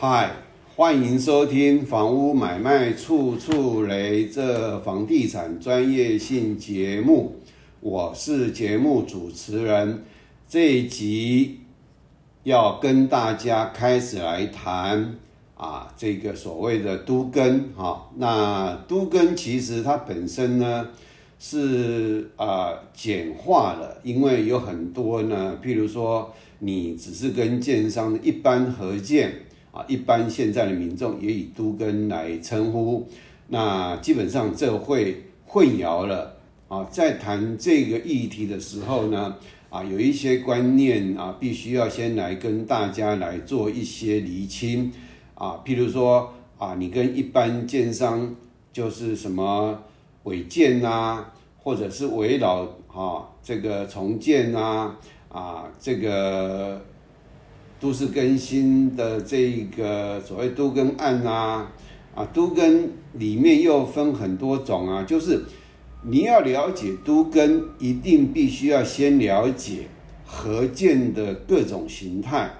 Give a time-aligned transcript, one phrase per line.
[0.00, 0.30] 嗨，
[0.76, 7.34] 欢迎收听《房屋买卖处处雷》这房地产专业性节目，
[7.80, 10.04] 我是节目主持人。
[10.48, 11.58] 这一集
[12.44, 15.16] 要跟大家开始来谈
[15.56, 18.08] 啊，这个所谓的都更哈。
[18.14, 20.86] 那都更其实它本身呢
[21.40, 26.32] 是啊简化了，因为有很多呢，譬如说。
[26.60, 29.32] 你只是跟建商一般合建
[29.70, 33.06] 啊，一般现在的民众也以都跟来称呼，
[33.48, 36.36] 那基本上这会混淆了
[36.68, 36.84] 啊。
[36.90, 39.36] 在谈这个议题的时候呢，
[39.70, 44.92] 啊，有一些观念啊，必须要先来跟大家来做一些厘清
[45.34, 45.60] 啊。
[45.64, 48.34] 譬如说啊，你跟一般建商
[48.72, 49.82] 就是什么
[50.24, 51.24] 违建呐，
[51.58, 54.96] 或者是围绕啊这个重建呐。
[55.30, 56.80] 啊，这个
[57.80, 61.72] 都市更新的这个所谓都更案啊，
[62.14, 65.44] 啊，都更里面又分很多种啊，就是
[66.02, 69.88] 你要了解都更，一定必须要先了解
[70.24, 72.50] 合建的各种形态。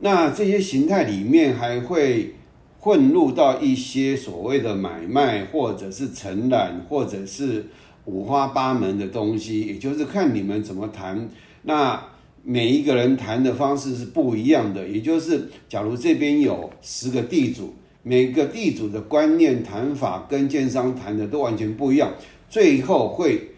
[0.00, 2.34] 那这些形态里面还会
[2.78, 7.66] 混入到一些所谓的买卖，或者是承揽，或者是。
[8.04, 11.28] 五花八门的东西，也就是看你们怎么谈。
[11.62, 12.02] 那
[12.44, 22.12] 每一个人谈的方式是不一样的，也就是假如这边有十个地主，每个地主的观念谈法跟建商谈的都完全不一样，
[22.48, 23.50] 最后会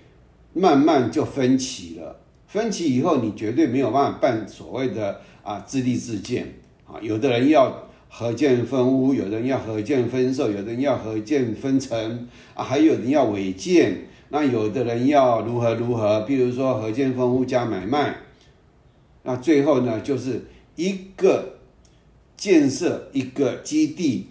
[0.52, 2.20] 慢慢就分歧了。
[2.46, 6.54] 分歧以后，你绝对没有办法办所谓的啊自立自建
[6.86, 7.00] 啊。
[7.00, 14.06] 有的人要合建分屋，有的人要合建分售，有的人要合建分成啊，还有人要违建。
[14.28, 18.16] 那有的人要如何如何，比如说合建分屋加买卖，
[19.24, 20.44] 那最后呢，就是
[20.76, 21.56] 一个
[22.36, 24.26] 建设一个基地，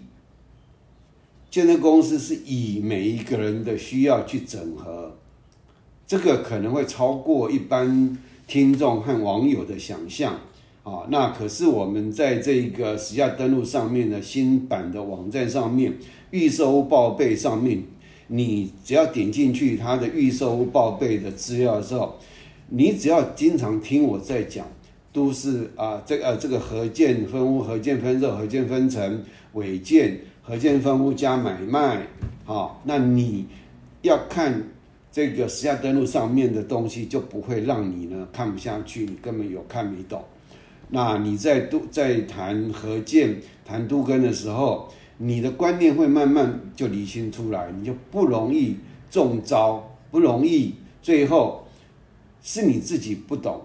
[1.50, 5.16] 建设公司是以每一个人的需要去整合，
[6.06, 8.16] 这个可能会超过一般
[8.46, 10.38] 听众和网友的想象
[10.84, 11.06] 啊。
[11.08, 15.92] 那可是我们在这个实价登录上面的新版的网站上面，
[16.30, 17.82] 预售报备上面。
[18.26, 22.16] 你只要点进去它的预售报备的资料的时候，
[22.70, 24.66] 你只要经常听我在讲，
[25.14, 29.22] 都是啊，这个这个合建分屋、合建分售、合建分成、
[29.54, 32.06] 违建、合建分屋加买卖，
[32.44, 33.46] 好，那你
[34.02, 34.62] 要看
[35.10, 40.22] 这个实价登录上面的东西，就不会让你呢看不下去，你根本有看没懂。
[40.90, 44.90] 那你在都在谈合建、谈都根的时候。
[45.16, 48.76] 你的观念会慢慢就理清出来，你就不容易
[49.08, 51.64] 中招，不容易最后
[52.42, 53.62] 是你自己不懂，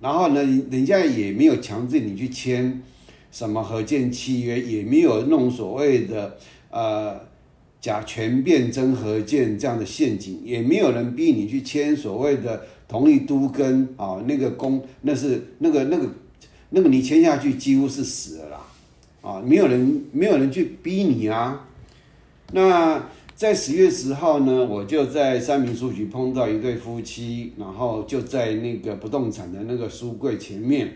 [0.00, 2.82] 然后呢，人家也没有强制你去签
[3.30, 6.36] 什么合建契约，也没有弄所谓的
[6.70, 7.20] 呃
[7.80, 16.08] 假权变真合建这样的陷阱，也没有人逼你去签所谓的同意都跟啊那个公那是那个那个
[16.70, 18.66] 那个你签下去几乎是死了啦。
[19.22, 21.66] 啊，没有人，没有人去逼你啊。
[22.52, 23.06] 那
[23.40, 30.92] 在十月十号呢，我就在三民书局碰到一对夫妻，然后就在那个不动产的那个书柜前面，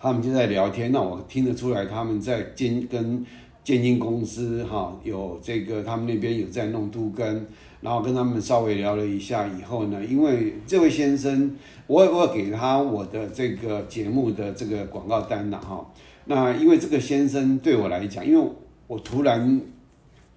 [0.00, 0.90] 他们就在聊天。
[0.90, 3.24] 那我听得出来，他们在建跟
[3.62, 7.46] 建金公司哈有这个，他们那边有在弄都根，
[7.80, 11.56] 然后跟他们稍微聊了一下以后呢，因为这位先生，
[11.86, 15.88] 我我给他我的这个节目的这个广告单了哈。
[16.24, 18.50] 那因为这个先生对我来讲，因为
[18.88, 19.60] 我突然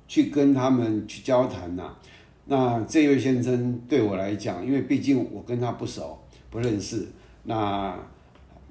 [0.08, 1.94] 去跟他们去交谈呐，
[2.46, 6.18] 那这位先生对我来讲，因为毕竟我跟他不熟
[6.50, 7.08] 不认识，
[7.44, 7.98] 那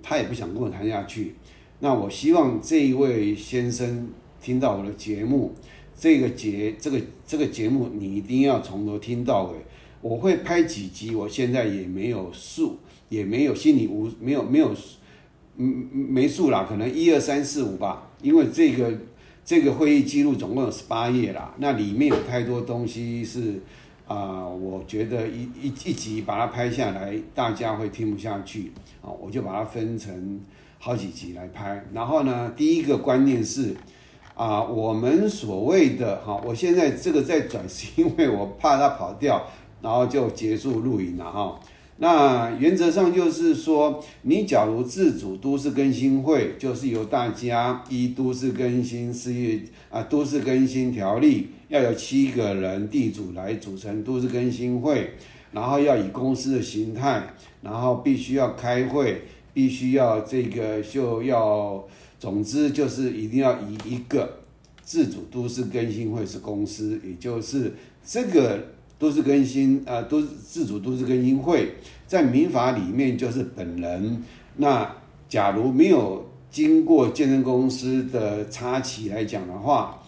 [0.02, 1.34] 他也不想跟我谈下去。
[1.80, 4.08] 那我希望这一位先生
[4.40, 5.52] 听到我的节目，
[5.98, 9.56] 这个节这个这个节目你一定要从头听到尾。
[10.00, 12.78] 我会拍几集，我现在也没有数，
[13.08, 14.74] 也没有心里无没有没有。
[15.56, 18.92] 嗯，没数啦，可能一二三四五吧，因为这个
[19.44, 23.60] 这个会议记录总共有十八页啦，那里面有太多东西是
[24.08, 30.40] 啊，我觉得一一一集把它拍下来，大家会听不下去啊，我就把它分成
[30.78, 31.84] 好几集来拍。
[31.92, 33.76] 然后呢，第一个观念是
[34.34, 39.46] 啊，我们所谓的哈，我现在这个在转，是因为我怕它跑掉，
[39.82, 41.60] 然后就结束录影了哈。
[41.98, 49.60] 那原则上就是说，你假如自主都市更新会，就是由大家依都市更新事业
[49.90, 55.10] 啊都市更新条例，要有七个人地主来组成都市更新会，
[55.52, 61.84] 然后要以公司的形态，然后必须要开会，必须要这个就要。
[62.16, 64.38] 总之就是一定要以一个
[64.82, 68.68] 自主都市更新会是公司，也就是这个
[68.98, 71.74] 都市更新啊，都是自主都市更新会
[72.06, 74.22] 在民法里面就是本人。
[74.56, 74.90] 那
[75.28, 80.00] 假如没有经过健身公司的插旗来讲的话，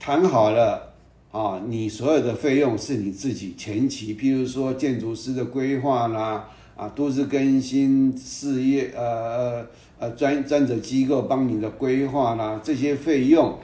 [0.00, 0.92] 谈好了
[1.30, 9.66] 啊，你所有的费用是你自己前期，譬如说建筑师的规划啦，啊，都市更新事业，呃呃
[10.00, 13.56] 呃专专责机构帮你的规划啦，这些费用，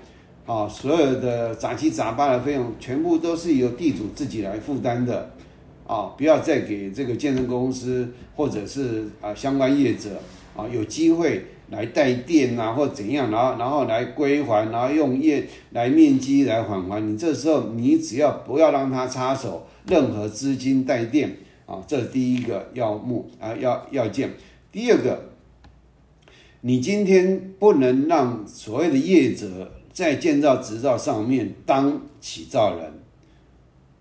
[0.50, 5.31] 啊，所有的杂七杂八的费用，全部都是由地主自己来负担的。
[5.87, 10.11] 啊，不要再给这个健身公司或者是啊相关业者
[10.56, 17.00] 啊有机会来带电啊，或怎样，然后然后来归还，然后用业来面积来返还。
[17.06, 21.37] 你这时候你只要不要让他插手任何资金带电
[21.67, 24.31] 啊，这是第一个要目啊要要件。
[24.73, 25.31] 第二个，
[26.62, 32.92] 你今天不能让所谓的业者在建造执照上面当起造人。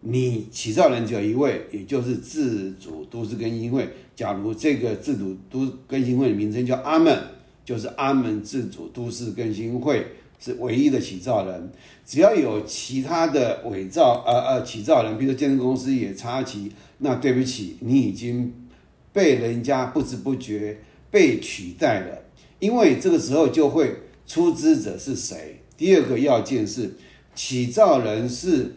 [0.01, 3.85] 你起造人只有一位，也就是自主都市更新会。
[4.15, 7.17] 假如这个自主都更新会的名称叫阿门，
[7.65, 10.05] 就是阿门自主都市更新会
[10.39, 11.69] 是唯一的起造人。
[12.05, 18.53] 只要有其他的伪造，呃呃起造人，比如说建筑公司也插旗，那对不起，你已经
[19.11, 20.79] 被人家不知不觉
[21.11, 22.23] 被取代了。
[22.59, 23.95] 因为这个时候就会
[24.25, 25.58] 出资者是谁？
[25.79, 26.93] 第二个要件是
[27.33, 28.75] 起造人是。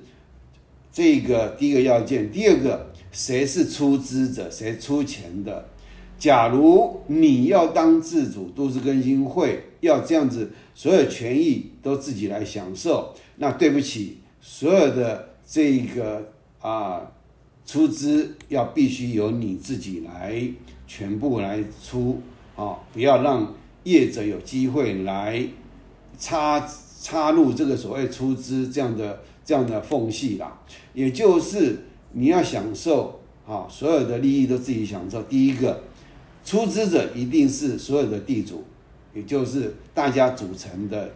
[0.95, 5.67] 这个第一个要件，第二个谁是出资者，谁出钱的？
[6.19, 17.11] 假如你要当自主都市更新会，要这样子，所有权益都自己来享受，那对不起，所有的这个啊
[17.65, 20.45] 出资要必须由你自己来
[20.87, 22.21] 全部来出
[22.55, 23.55] 啊，不要让
[23.85, 25.43] 业者有机会来
[26.19, 26.61] 插
[27.03, 29.21] 插入这个所谓出资这样的。
[29.45, 30.57] 这样的缝隙啦，
[30.95, 31.77] 也就是
[32.13, 35.21] 你要享受啊，所有的利益都自己享受。
[35.25, 35.83] 第一个，
[36.45, 38.63] 出资者一定是所有的地主，
[39.13, 41.11] 也就是大家组成的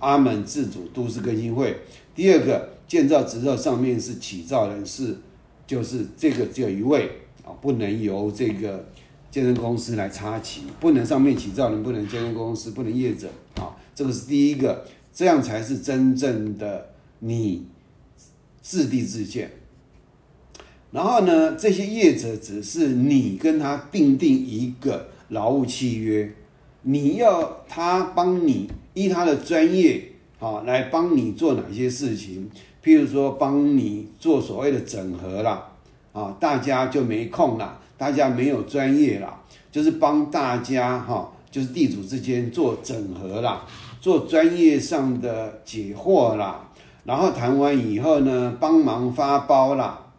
[0.00, 1.78] 阿门自主都市更新会。
[2.12, 5.16] 第二个，建造执照上面是起造人是，
[5.64, 7.08] 就是这个只有一位
[7.44, 8.84] 啊，不能由这个
[9.30, 14.84] 建设公司来插旗，不能上面起造人，不能建设公司，不能业者啊，这个是第一个，
[15.20, 16.86] 这样才是真正的。
[17.18, 17.66] 你
[18.62, 19.50] 自地自建，
[20.90, 21.54] 然后呢？
[21.54, 26.32] 这些业者只是你跟他订定一个劳务契约，
[26.80, 32.48] 你要他帮你依他的专业啊来帮你做哪些事情？
[32.82, 35.68] 譬如说帮你做所谓的整合啦，
[36.14, 39.38] 啊，大家就没空了，大家没有专业啦，
[39.70, 43.66] 就是帮大家哈，就是地主之间做整合啦，
[44.00, 46.66] 做专业上的解惑啦。
[47.04, 50.12] 然后谈完以后呢，帮忙发包啦，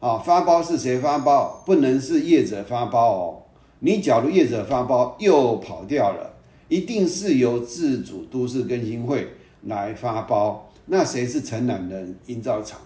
[0.00, 1.62] 啊，发包是谁发包？
[1.64, 3.42] 不能是业者发包哦。
[3.78, 6.34] 你假如业者发包又跑掉了，
[6.68, 9.28] 一定是由自主都市更新会
[9.62, 10.68] 来发包。
[10.86, 12.16] 那谁是承揽人？
[12.26, 12.80] 营造厂，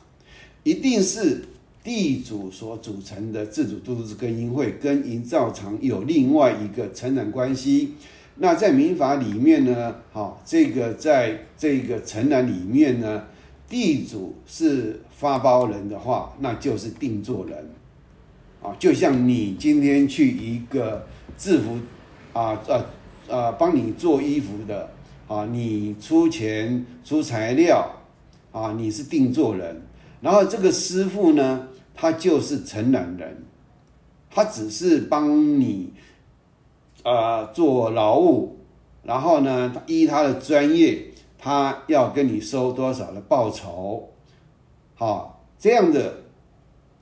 [0.62, 1.44] 一定是
[1.82, 7.94] 地主所组成的自主都市更新会跟营造厂有另外一个承揽关系。
[8.42, 13.22] 那在民法里面呢，好，这个在这个承揽里面呢。
[13.68, 17.70] 地主是发包人的话，那就是定做人，
[18.60, 21.06] 啊，就像你今天去一个
[21.38, 21.78] 制服，
[22.32, 22.84] 啊，呃，
[23.28, 24.90] 呃，帮你做衣服的，
[25.28, 27.88] 啊，你出钱出材料，
[28.50, 29.82] 啊，你是定做人，
[30.20, 33.44] 然后这个师傅呢，他就是承揽人，
[34.28, 35.92] 他只是帮你，
[37.02, 38.58] 呃，做劳务，
[39.02, 41.06] 然后呢，依他的专业。
[41.42, 44.10] 他要跟你收多少的报酬？
[44.94, 46.16] 好，这样的，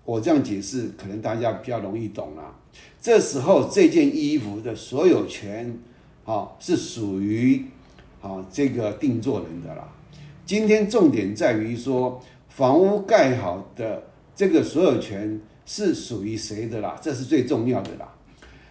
[0.04, 2.54] 我这样解释，可能大家比较容易懂了。
[3.00, 5.76] 这时候这件衣服的所有权，
[6.22, 7.64] 好，是属于
[8.20, 9.88] 好这个定做人的啦。
[10.46, 14.04] 今天重点在于说，房屋盖好的
[14.36, 16.96] 这个所有权是属于谁的啦？
[17.02, 18.08] 这是最重要的啦。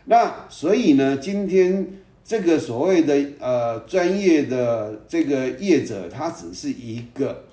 [0.08, 1.88] 那所以呢，今天。
[2.30, 7.46] 这个所谓的呃专业的这个业者，他只是一个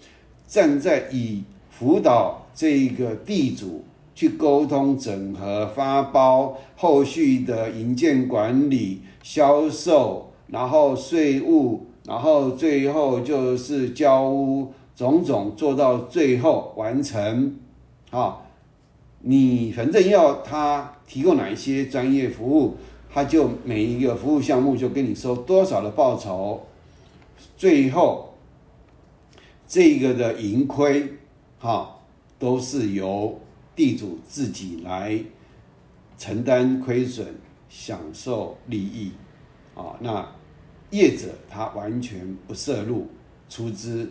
[0.48, 3.84] 站在以辅导这个地主
[4.16, 17.56] 去沟通、整合、发包、后续的营建管理、销售，然后税务，然后最后就是交屋，种种做到最后完成。
[18.10, 18.38] 啊，
[19.20, 22.76] 你反正要他提供哪一些专业服务。
[23.12, 26.66] 他就每一个服务项目就跟你收多少的报酬，
[27.56, 28.34] 最后
[29.68, 31.14] 这个的盈亏，
[31.60, 32.00] 哈，
[32.40, 33.40] 都是由
[33.76, 35.16] 地主自己来
[36.18, 37.24] 承担亏损，
[37.68, 39.12] 享受利益，
[39.76, 40.28] 啊，那
[40.90, 43.06] 业者他完全不涉入
[43.48, 44.10] 出资，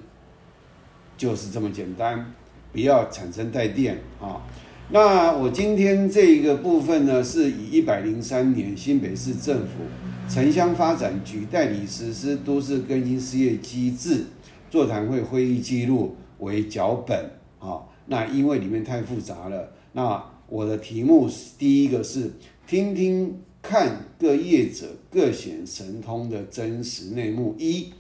[1.18, 2.34] 就是这么简单，
[2.72, 4.42] 不要产生带电啊。
[4.90, 9.84] 那我今天这一个部分呢，是以一百零三年新北市政府
[10.30, 14.26] 城乡发展局代理实施都市更新事业机制
[14.70, 17.82] 座谈会会议记录为脚本啊。
[18.06, 22.32] 那因为里面太复杂了，那我的题目是第一个是
[22.68, 27.92] 听听看各业者各显神通的真实内幕，一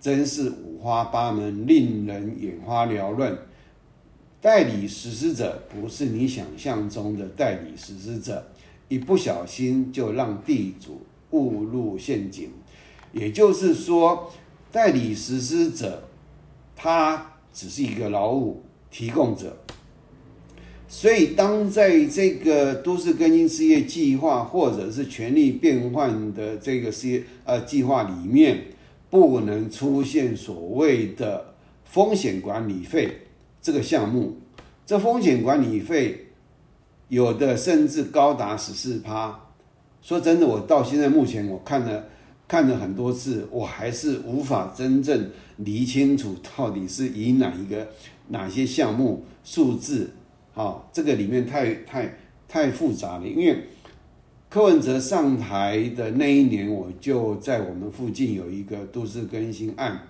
[0.00, 3.38] 真是五花八门，令人眼花缭乱。
[4.44, 8.46] 代理实施者不是你想象中的代理实施者，
[8.88, 12.50] 一不小心就让地主误入陷阱。
[13.10, 14.30] 也就是说，
[14.70, 16.10] 代理实施者
[16.76, 19.56] 他只是一个劳务提供者。
[20.88, 28.62] 所以，当在这个都市更新事业计划或者是权力变换的这个事业呃计划里面，
[29.08, 31.54] 不能出现所谓的
[31.86, 33.20] 风险管理费。
[33.64, 34.36] 这个项目，
[34.84, 36.26] 这风险管理费
[37.08, 39.40] 有的甚至高达十四趴。
[40.02, 42.04] 说真的，我到现在目前我看了
[42.46, 47.88] 看了很多次，我还是无法真正理清楚到底是以哪一个
[48.28, 50.10] 哪些项目数字。
[50.52, 53.26] 好，这个里面太太太复杂了。
[53.26, 53.64] 因为
[54.50, 60.02] 柯文哲上台的那一年，我就在我们附近有一个都市更新案。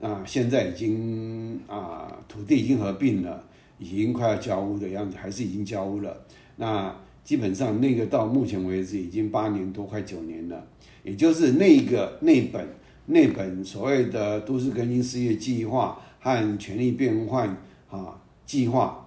[0.00, 3.44] 啊，现在已经啊，土地已经合并了，
[3.78, 6.24] 已经快要交屋的样子，还是已经交屋了。
[6.56, 10.66] 那基本上那个到目前为止已经八年多，快九年了。
[11.02, 12.66] 也就是那个那本
[13.04, 17.54] 那本所谓的都市更新事业计划和权力变换
[17.90, 19.06] 啊计划，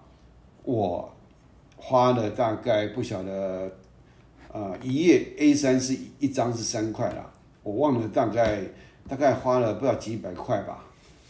[0.64, 1.12] 我
[1.76, 3.72] 花了大概不晓得，
[4.52, 7.34] 呃，一页 A 三是一张是三块了，
[7.64, 8.62] 我忘了大概。
[9.08, 10.84] 大概花了不知道几百块吧，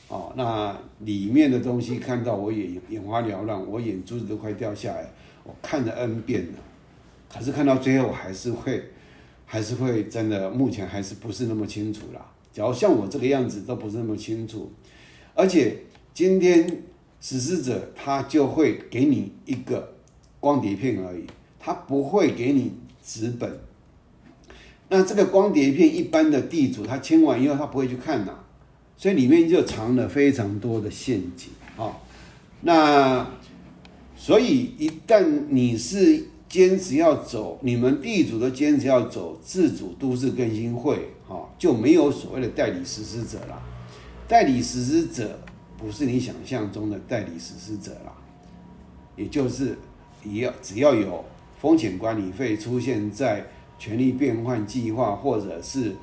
[0.07, 5.11] 哦，那里面的东西看到我眼眼花缭乱，我眼珠子都快掉下来。
[5.43, 6.59] 我看了 N 遍了，
[7.27, 8.81] 可是看到最后还是会，
[9.45, 12.25] 还是会真的，目前还是不是那么清楚啦。
[12.53, 14.71] 假如像我这个样子都不是那么清楚，
[15.33, 15.79] 而且
[16.13, 16.83] 今天
[17.19, 19.95] 实施者他就会给你一个
[20.39, 21.25] 光碟片而已，
[21.59, 22.71] 他不会给你
[23.03, 23.59] 纸本。
[24.95, 28.31] 那这个光碟片，一般的地主他签完以后，他不会去看呐，
[28.95, 31.97] 所以里面就藏了非常多的陷阱啊。
[32.61, 33.27] 那
[34.15, 43.59] 所以一旦你是坚持要走，你们地主都坚持要走自主都市更新会，哈，就没有所谓的代理实施者了。
[44.27, 45.39] 代理实施者
[45.75, 48.13] 不是你想象中的代理实施者了，
[49.17, 49.75] 也就是
[50.21, 51.25] 你要只要有
[51.59, 53.43] 风险管理费出现在。
[53.83, 55.93] 权力变换计划，或者是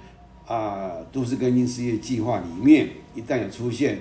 [0.46, 3.99] 啊都市更新事业计划里面，一旦有出现，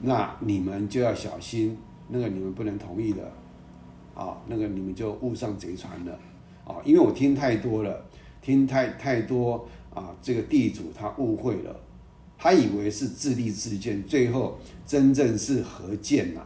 [0.00, 1.76] 那你们就要小心，
[2.08, 3.30] 那个你们不能同意的，
[4.14, 6.18] 啊，那个你们就误上贼船了，
[6.64, 8.02] 啊，因为我听太多了，
[8.40, 11.76] 听太太多啊，这个地主他误会了，
[12.38, 16.40] 他以为是自立自建，最后真正是合建呐，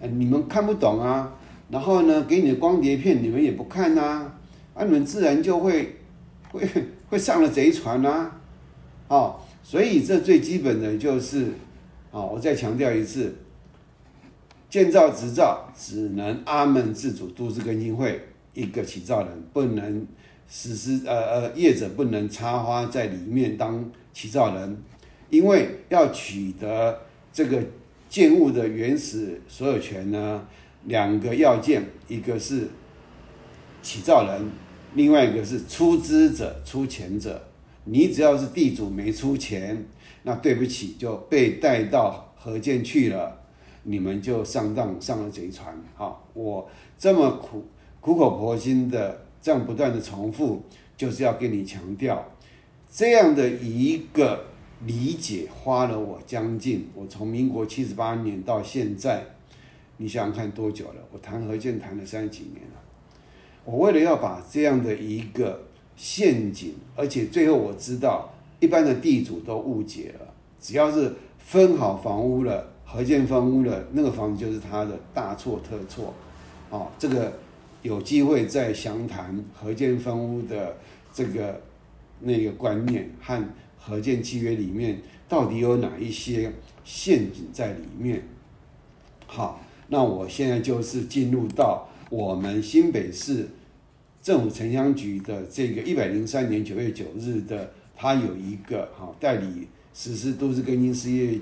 [0.00, 1.34] 你们看不懂啊，
[1.68, 4.00] 然后呢，给你的光碟片你们也不看呐。
[4.00, 4.32] 啊，
[4.78, 5.96] 那你们自然就会
[6.52, 6.68] 会
[7.08, 8.30] 会上了贼船呐，
[9.08, 11.46] 哦，所以这最基本的就是，
[12.10, 13.34] 哦，我再强调一次，
[14.68, 18.20] 建造执照只能阿门自主都市更新会
[18.52, 20.06] 一个起造人，不能
[20.46, 24.76] 实施呃呃业者不能插花在里面当起造人，
[25.30, 27.00] 因为要取得
[27.32, 27.62] 这个
[28.10, 30.46] 建物的原始所有权呢，
[30.84, 32.68] 两个要件，一个是
[33.80, 34.65] 起造人。
[34.96, 37.38] 另外一个是出资者、出钱者，
[37.84, 39.84] 你只要是地主没出钱，
[40.22, 43.38] 那对不起就被带到河建去了，
[43.82, 45.78] 你们就上当上了贼船。
[45.94, 46.66] 好，我
[46.98, 47.62] 这么苦
[48.00, 50.62] 苦口婆心的这样不断的重复，
[50.96, 52.32] 就是要跟你强调，
[52.90, 54.46] 这样的一个
[54.86, 59.22] 理解花了我将近，我从民国七十八年到现在，
[59.98, 61.02] 你想想看多久了？
[61.12, 62.75] 我谈何建谈了三十几年了。
[63.66, 65.60] 我为了要把这样的一个
[65.96, 70.26] 陷阱，而且最后我知道，一般的地主都误解了，
[70.60, 76.14] 只要是分好房屋了，合建分屋了，那个房子就是他的大错特错。
[76.70, 77.32] 哦，这个
[77.82, 80.76] 有机会再详谈合建分屋的
[81.12, 81.60] 这个
[82.20, 83.44] 那个观念和
[83.78, 86.52] 合建契约里面到底有哪一些
[86.84, 88.22] 陷阱在里面。
[89.26, 93.48] 好，那我现在就是进入到我们新北市
[94.26, 101.38] 政府城乡局的这个一百零三年九月九日的，它有一个哈代理实施都市更新事业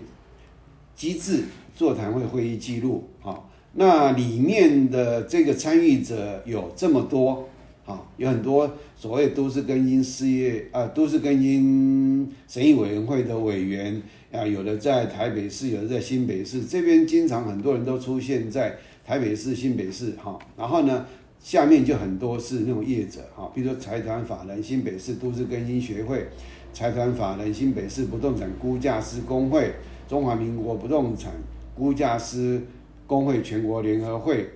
[0.94, 7.48] 机制座谈会会议记录，好，那里面的这个参与者有这么多，
[7.86, 14.02] 好，有很多所谓都市更新事业啊，都市更新审议委员会的委员。
[14.30, 18.76] 啊，有的在台北市，有的在新北市，这边经常很多人都出现在
[19.06, 20.36] 台北市、新北市，哈。
[20.58, 21.06] 然后呢，
[21.44, 26.26] 下面就很多是那种业者，哈，比如说财团法人新北市都市更新学会、
[26.72, 29.74] 财团法人新北市不动产估价师工会、
[30.08, 31.34] 中华民国不动产
[31.74, 32.62] 估价师
[33.06, 34.48] 工会全国联合会、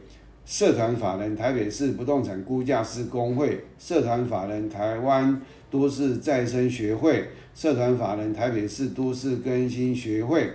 [0.46, 7.28] 社团法人台北市不动产估价师工会、社团法人台湾都市再生学会。
[7.54, 10.48] 社团法人台北市都市更新学会、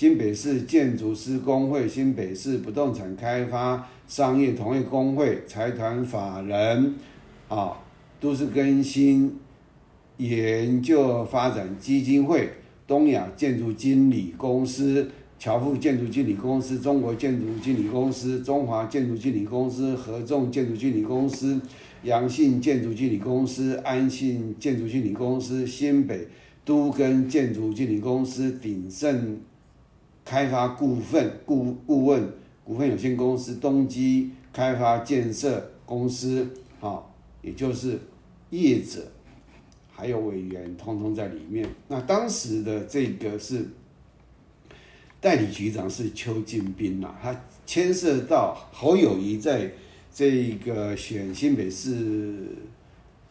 [0.00, 6.94] 新北市建筑师工会、新北市不动产开发商业同业工会、财团法人
[7.48, 7.76] 啊，
[8.18, 9.36] 都市更新
[10.16, 12.48] 研究发展基金会、
[12.86, 15.06] 东亚建筑经理公司、
[15.38, 21.60] 侨富建筑经理公司、中国建筑经理公司、中华建筑经理公司、合众建筑经理公司、
[22.04, 26.26] 阳信建筑经理公司、安信建筑经理公司、新北。
[26.62, 29.40] 都跟建筑经理公司鼎盛
[30.30, 32.32] 开发股份顾顾问
[32.62, 36.48] 股份有限公司、东基开发建设公司，
[36.80, 37.02] 啊，
[37.42, 37.98] 也就是
[38.50, 39.10] 业者，
[39.90, 41.68] 还有委员，通通在里面。
[41.88, 43.66] 那当时的这个是
[45.20, 49.72] 代理局长是邱进斌呐，他牵涉到侯友谊在
[50.14, 52.36] 这个选新北市。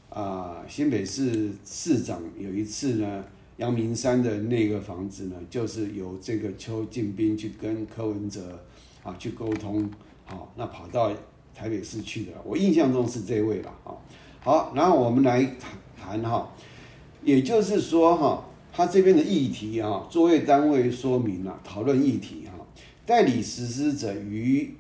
[0.10, 3.24] 啊，新北市市长有一次呢，
[3.60, 8.58] 阳明山的那个房子呢，就是由这个邱进斌去跟柯文哲
[9.04, 9.90] 啊去沟通，
[10.24, 11.12] 好，那跑到
[11.54, 13.92] 台北市去的，我印象中是这位了啊。
[14.40, 16.56] 好，然后我们来谈谈哈，
[17.22, 22.66] 也就是说哈，他这边的议题啊，作业单位说明了讨论议题哈，
[23.06, 24.74] 代理实施者与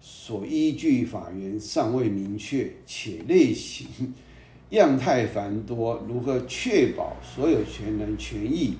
[0.00, 3.86] 所依据法源尚未明确，且类型。
[4.72, 8.74] 样态繁多，如何确保所有权人权益，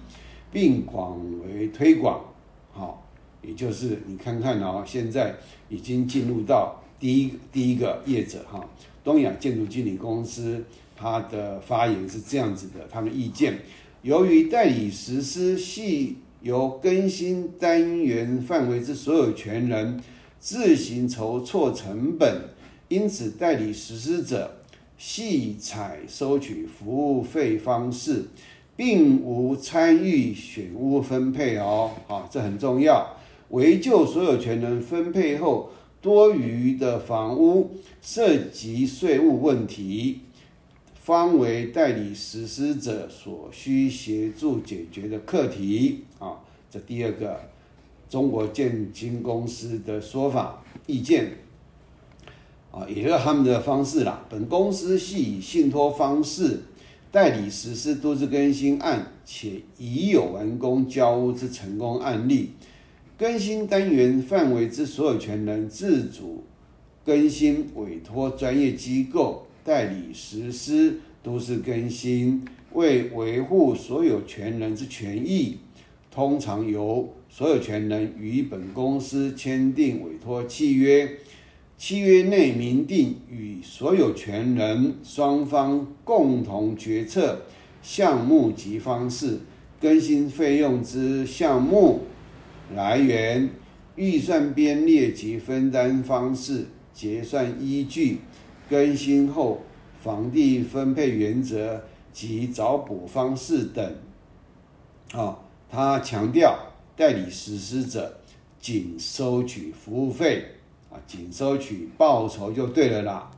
[0.51, 2.25] 并广为推广？
[2.73, 3.07] 好，
[3.43, 5.35] 也就是你看看哦，现在
[5.69, 8.67] 已经进入到第一第一个业者哈，
[9.05, 10.65] 东亚建筑经理公司，
[10.97, 13.59] 他的发言是这样子的，他们意见，
[14.01, 20.01] 由于代理实施系由更新单元范围之所有权人
[20.41, 22.49] 自行筹措成本，
[22.89, 24.57] 因此代理实施者。
[25.05, 28.27] 系采收取服务费方式，
[28.77, 33.17] 并无参与选屋分配哦，好，这很重要。
[33.49, 40.21] 唯就所有权人分配后多余的房屋涉及税务问题，
[40.95, 46.39] 方为代理实施者所需协助解决的课题啊。
[46.71, 47.41] 这第二个，
[48.09, 51.39] 中国建金公司的说法意见。
[52.73, 54.25] 啊，也就是他们的方式啦。
[54.31, 56.63] 本公司系以信托方式
[57.11, 62.53] 代理实施都市更新案，且已有完工交屋之成功案例。
[63.19, 66.45] 更新单元范围之所有权人自主
[67.05, 75.59] 更新，委托专业机构代理实施都市更新，为维护所有权人之权益，
[76.11, 81.19] 通常由所有权人与本公司签订委托契约。
[81.85, 87.43] 契约内明定与所有权人双方共同决策
[87.83, 89.41] 项目及方式、
[89.81, 92.03] 更新费用之项目
[92.73, 93.51] 来源、
[93.97, 98.21] 预算编列及分担方式、结算依据、
[98.71, 99.63] 更新后
[100.01, 103.97] 房地分配原则及找补方式等。
[105.11, 105.37] 啊，
[105.69, 106.57] 他强调
[106.95, 108.21] 代理实施者
[108.61, 110.45] 仅收取服务费。
[110.93, 113.31] 啊，仅收取报酬就对了啦，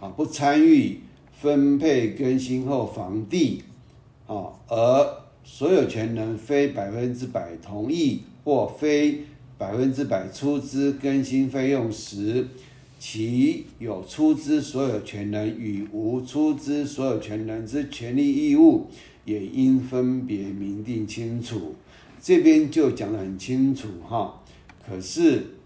[0.00, 0.98] 啊，不参与
[1.30, 3.62] 分配更新后房地，
[4.26, 9.24] 啊，而所有权人非百分之百同意或非
[9.58, 12.48] 百分之百出资更新费用时，
[12.98, 18.86] 其有出资所有权人与无出资所有权人之权利义务，
[19.26, 21.74] 也应分别明定清楚。
[22.20, 24.42] 这边就讲得很清楚哈，
[24.88, 25.56] 可是。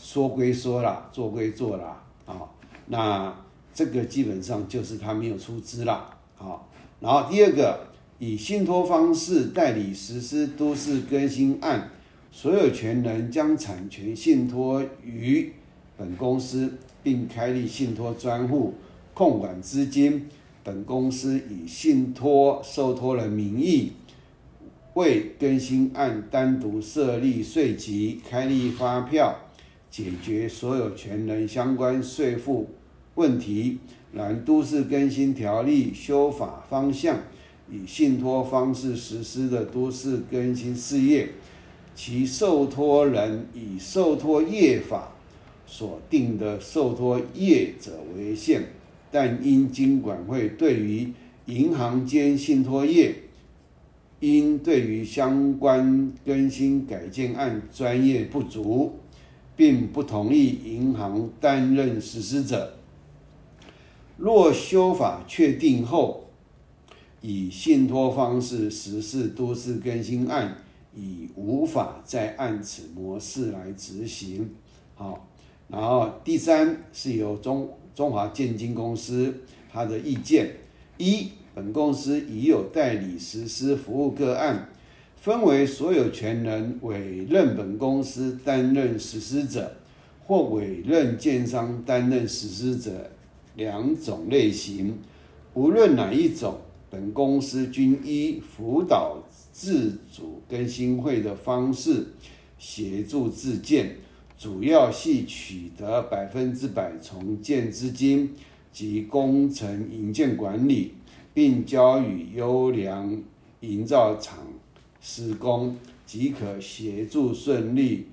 [0.00, 2.40] 说归说啦，做归做啦，啊，
[2.86, 3.34] 那
[3.74, 6.68] 这个基本上就是他没有出资啦，好，
[7.00, 7.78] 然后第二个，
[8.18, 11.90] 以信托方式代理实施都市更新案，
[12.30, 15.52] 所有权人将产权信托于
[15.96, 18.74] 本公司，并开立信托专户，
[19.14, 20.28] 控管资金。
[20.64, 23.92] 本公司以信托受托人名义，
[24.92, 29.34] 为更新案单独设立税籍，开立发票，
[29.90, 32.70] 解决所有权人相关税负
[33.14, 33.78] 问题。
[34.12, 37.18] 然都市更新条例修法方向，
[37.70, 41.28] 以信托方式实施的都市更新事业，
[41.94, 45.12] 其受托人以受托业法
[45.66, 48.68] 所定的受托业者为限。
[49.10, 51.12] 但因金管会对于
[51.46, 53.14] 银行间信托业，
[54.20, 58.97] 因对于相关更新改建案专业不足，
[59.58, 62.74] 并不同意银行担任实施者。
[64.16, 66.28] 若修法确定后，
[67.20, 70.56] 以信托方式实施都市更新案，
[70.96, 74.48] 已无法再按此模式来执行。
[74.94, 75.26] 好，
[75.66, 77.68] 然后第三是由中。
[77.94, 80.52] 中华建金公司他的意见：
[80.98, 84.68] 一，本公司已有代理实施服务个案，
[85.20, 89.76] 分为所有权人委任本公司担任实施者，
[90.24, 93.10] 或委任建商担任实施者
[93.56, 94.96] 两种类型。
[95.54, 99.18] 无论哪一种，本公司均依辅导
[99.52, 102.06] 自主更新会的方式
[102.58, 103.96] 协助自建。
[104.38, 108.36] 主要系取得百分之百重建资金
[108.72, 110.92] 及工程营建管理，
[111.34, 113.20] 并交予优良
[113.60, 114.38] 营造厂
[115.00, 118.06] 施工，即可协助顺利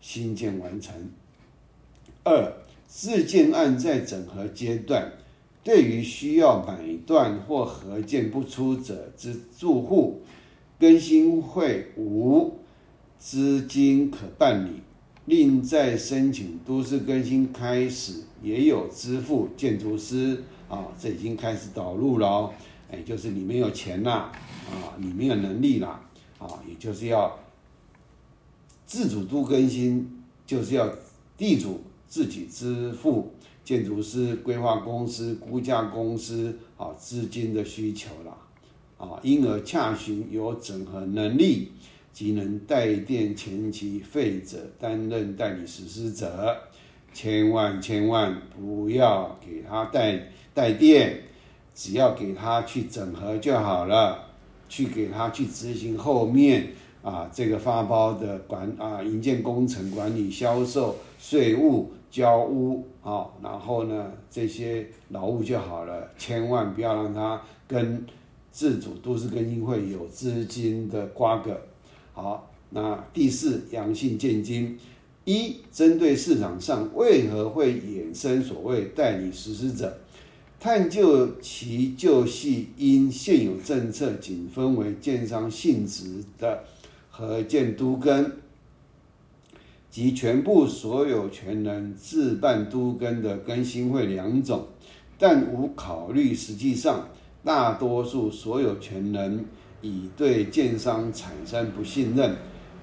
[0.00, 0.94] 新建完成。
[2.24, 2.52] 二、
[2.86, 5.12] 自建案在整合阶段，
[5.62, 10.22] 对于需要买断或合建不出者之住户，
[10.78, 12.58] 更新会无
[13.18, 14.80] 资金可办理。
[15.26, 22.52] 另在申请都市更新开始，也有支付建筑师啊，这已经开始导入了。
[22.90, 24.32] 哎，就是你没有钱啦，
[24.70, 26.00] 啊，你没有能力啦，
[26.38, 27.38] 啊，也就是要
[28.86, 30.88] 自主度更新，就是要
[31.36, 33.32] 地主自己支付
[33.64, 38.36] 建筑师、规划公司、估价公司啊资金的需求啦，
[38.98, 41.72] 啊，因而洽询有整合能力。
[42.12, 46.56] 即能代垫前期费者担任代理实施者，
[47.14, 51.22] 千万千万不要给他代代垫，
[51.72, 54.29] 只要给他去整合就好了，
[54.70, 56.68] 去给他去执行后面
[57.02, 68.06] 啊这个发包的管啊营建工程管理、销售、税务、交屋啊，然后呢这些劳务就好了，千万不要让他跟
[68.50, 71.60] 自主都市更新会有资金的瓜葛。
[72.12, 74.78] 好，那第四阳性见金，
[75.24, 79.98] 一针对市场上为何会衍生所谓代理实施者，
[80.60, 86.62] 探究其就系因现有政策仅分为建商性质的
[87.10, 88.36] 和建都根
[89.90, 94.68] 及全部所有权人自办都根的更新会两种，
[95.18, 97.08] 但无考虑实际上
[97.42, 99.44] 大多数所有权人。
[99.82, 102.36] 已对建商产生不信任，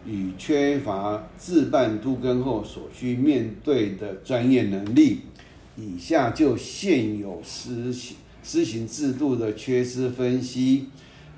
[0.03, 5.19] 与缺乏自办都更后所需面对的专业能力。
[5.77, 10.87] 以下就现有施行施行制度的缺失分析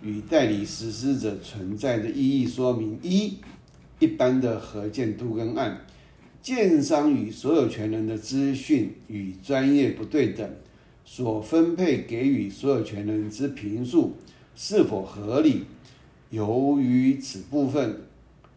[0.01, 3.35] 与代理实施者存在的意义说明：一、
[3.99, 5.85] 一般的合建都更案，
[6.41, 10.49] 建商与所有权人的资讯与专业不对等，
[11.03, 14.15] 所分配给予所有权人之平数。
[14.55, 15.63] 是否合理？
[16.29, 18.01] 由于此部分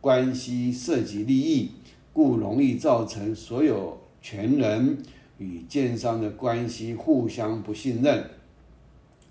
[0.00, 1.70] 关系涉及利益，
[2.12, 4.98] 故容易造成所有权人
[5.42, 8.24] 与建商的关系互相不信任。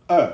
[0.07, 0.29] 二、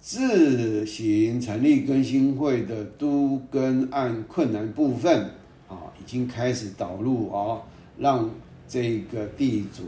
[0.00, 5.30] 自行成立更新会的都更案困难部分
[5.68, 7.62] 啊，已经开始导入哦，
[7.96, 8.28] 让
[8.66, 9.84] 这个地主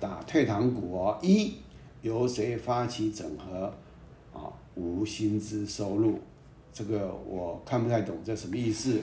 [0.00, 1.18] 打退堂鼓哦。
[1.22, 1.52] 一、
[2.00, 3.72] 由谁发起整合？
[4.32, 4.48] 啊？
[4.74, 6.18] 无薪资收入，
[6.72, 9.00] 这个我看不太懂，这什么意思？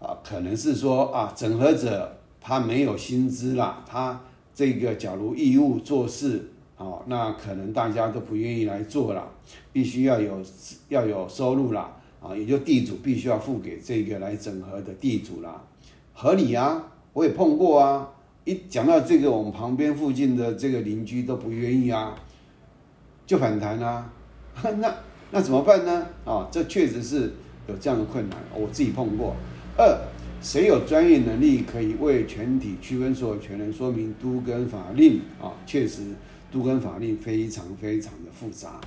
[0.00, 4.18] 啊，可能是说啊，整合者他没有薪资啦，他
[4.54, 9.28] 这个假如义务做事，啊，那可能大家都不愿意来做了，
[9.72, 10.42] 必须要有
[10.88, 15.62] 要有收入啦，啊，也就地主必须要付给这个来整合的地主啦，
[16.12, 18.10] 合理啊，我也碰过啊，
[18.44, 22.14] 一讲到这个，我们旁边附近的这个邻居都不愿意啊。
[23.24, 24.12] 就反弹啊，
[24.78, 24.94] 那
[25.30, 26.06] 那怎么办呢？
[26.24, 27.32] 啊，这确实是
[27.68, 29.34] 有这样的困难，我自己碰过。
[29.78, 29.98] 二，
[30.42, 35.54] 谁有专业能力可以为全体区分所有权人说明都跟法令啊？
[35.64, 36.02] 确实，
[36.50, 38.80] 都跟法令非常非常的复杂，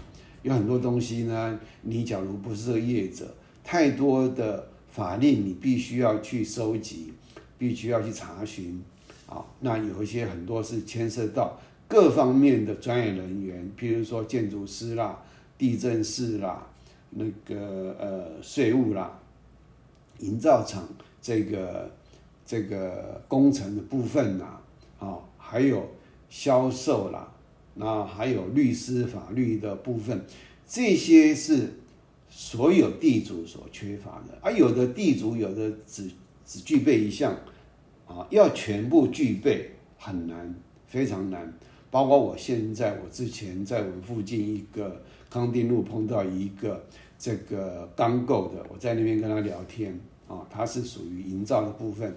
[0.44, 7.14] 有很多东西呢，你假如不是个业者，太多的法令你必须要去收集，
[7.58, 8.84] 必须要去查询，
[9.26, 15.24] 啊，那有一些很多是牵涉到各方面的专业人员，譬如说建筑师啦、
[15.58, 16.68] 地震师啦、
[17.12, 19.22] 那个呃税务啦。
[20.20, 20.88] 营造厂
[21.26, 21.92] 这个
[22.46, 24.46] 这个工程的部分呐，
[25.00, 25.90] 啊，还有
[26.30, 27.34] 销售啦，
[27.74, 30.24] 那还有律师法律的部分，
[30.68, 31.80] 这些是
[32.30, 34.38] 所有地主所缺乏的。
[34.40, 36.12] 而有的地主有的只
[36.46, 37.36] 只具备一项，
[38.06, 40.54] 啊，要全部具备很难，
[40.86, 41.52] 非常难。
[41.90, 46.86] 包括我现在，我之前在我们附近一个康定路碰到一个。
[47.18, 52.16] 这个钢构的，我在那边跟他聊天啊，他是属于营造的部分。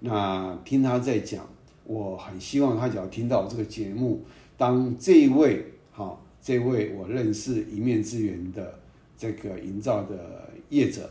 [0.00, 1.46] 那听他在讲，
[1.84, 4.22] 我很希望他只要听到这个节目，
[4.56, 8.78] 当这一位哈，这位我认识一面之缘的
[9.16, 11.10] 这个营造的业者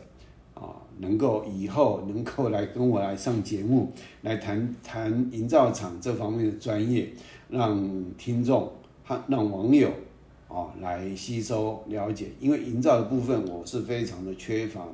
[0.53, 7.09] 啊，能够以后能够来跟我来上节目，来谈谈营造厂这方面的专业，
[7.49, 8.71] 让听众
[9.03, 9.89] 和让网友。
[10.49, 14.87] 啊，来吸收了解，因为营造的部分我是非常的缺乏，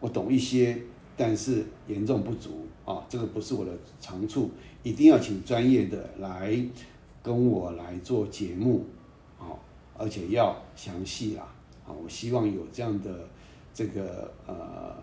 [0.00, 0.76] 我懂一些，
[1.16, 4.50] 但是严重不足啊，这个不是我的长处，
[4.82, 6.58] 一定要请专业的来
[7.22, 8.84] 跟我来做节目，
[9.38, 9.54] 啊，
[9.96, 11.46] 而且要详细啦，
[11.86, 13.28] 啊，我希望有这样的
[13.72, 14.94] 这个呃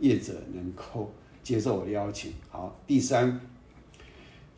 [0.00, 1.12] 业者能够
[1.42, 2.32] 接受我的邀请。
[2.48, 3.40] 好，第三，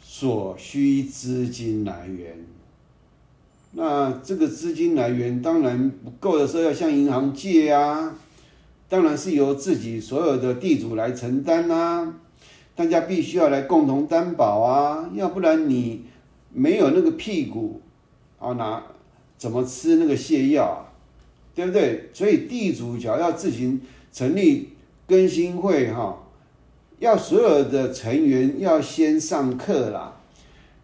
[0.00, 2.38] 所需资金来源。
[3.72, 8.18] 那这个资金来源当然不够的时候，要向银行借啊，
[8.90, 12.12] 当然是由自己所有的地主来承担呐，
[12.74, 16.02] 大家必须要来共同担保啊，要不然你
[16.52, 17.80] 没有那个屁股
[18.40, 18.82] 啊，拿
[19.38, 20.90] 怎么吃那个泻药啊，
[21.54, 22.10] 对不对？
[22.12, 23.80] 所以地主只要要自行
[24.12, 24.70] 成立
[25.06, 26.26] 更新会哈，
[26.98, 30.16] 要所有的成员要先上课啦。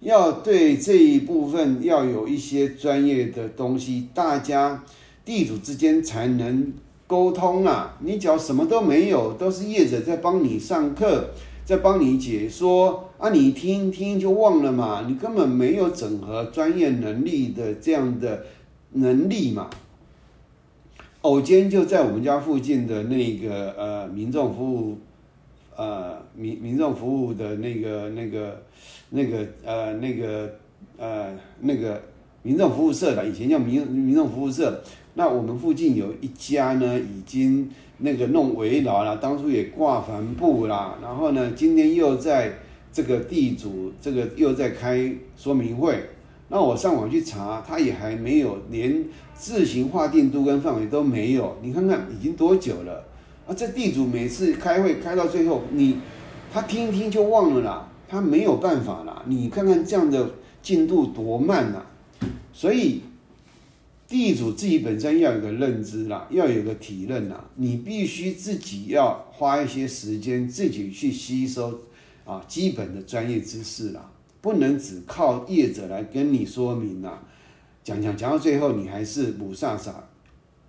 [0.01, 4.85] 要对这一部分要有一些专业的东西，大家
[5.25, 6.73] 地主之间才能
[7.07, 7.97] 沟通啊！
[8.01, 11.31] 你只要什么都没有，都是业者在帮你上课，
[11.65, 18.45] 在帮你解说啊，你听听就忘了嘛，你根本没有整合专业能力的这样的
[18.93, 19.71] 能力嘛。
[21.23, 24.99] 偶间就在我们家附近的那个呃民众服务。
[25.79, 28.63] 呃，民民众服务的那个、那个、
[29.11, 30.51] 那个、呃、那个、
[30.97, 32.01] 呃、那个
[32.43, 34.83] 民众服务社的，以前叫民民众服务社。
[35.19, 40.99] 那我们附近有一家呢，已经那个弄围牢了，当初也挂帆布啦。
[41.01, 42.53] 然后呢，今天又在
[42.93, 46.11] 这个地主这个又在开说明会。
[46.49, 51.57] 那我上网去查，他也还没有连自行划定都跟范围都没有。
[51.63, 53.03] 你看看已经多久了？
[53.49, 55.97] 啊，这地主每次开会开到最后，你
[56.53, 59.23] 他听一听就忘了啦，他没有办法啦。
[59.25, 61.81] 你看看这样的进度多慢呐！
[62.53, 63.01] 所以
[64.09, 71.81] 地主自己本身要有个认知啦，要有个体认呐，你必须自己要花一些时间自己去吸收
[72.25, 77.19] 啊基本的专业知识啦，不能只靠业者来跟你说明呐，
[77.83, 79.91] 讲讲讲到最后你还是不飒飒，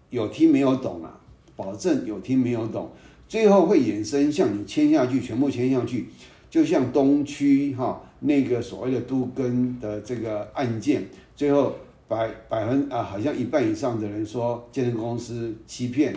[0.10, 1.21] 有听没有懂啊。
[1.56, 2.88] 保证有听没有懂，
[3.28, 6.06] 最后会衍生像你签下去，全部签下去，
[6.52, 11.76] 就像东区哈那个所谓的都根的这个案件，最后
[12.08, 16.15] 百百分啊，好像一半以上的人说健身公司欺骗、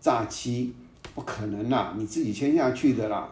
[0.00, 0.72] 诈欺，
[1.14, 3.28] 不可能啦，你自己签下去的啦，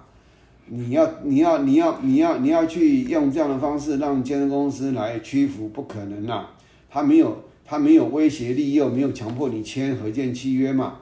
[0.67, 6.51] 你要你要你要你要你要去用这样的方式让健身公司来屈服，不可能啦，
[6.91, 10.99] 他没有他没有威胁利诱，没有强迫你签合建契约嘛。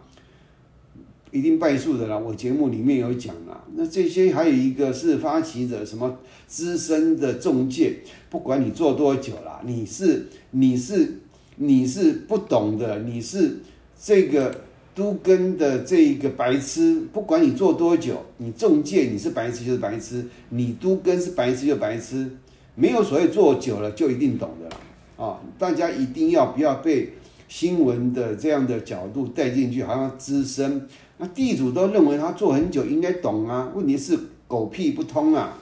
[1.33, 2.19] 一定败诉的啦！
[2.19, 3.65] 我节目里面有讲啦。
[3.75, 11.21] 那这些还有一个是发起者，什么资深的中介，不管你做多久啦，你是你是
[11.57, 13.59] 你是不懂的，你是
[14.03, 14.63] 这个
[14.93, 22.29] 都跟的这一个白痴，不管你做多久，你中介你是白痴就是白痴，你都跟是白痴就白痴，
[22.75, 24.77] 没有所谓做久了就一定懂的啦。
[25.25, 27.13] 啊，大家一定要不要被
[27.47, 30.89] 新闻的这样的角度带进去，好像资深。
[31.23, 35.59] 那地主都认为他做很久应该懂啊，问题是狗屁不通啊！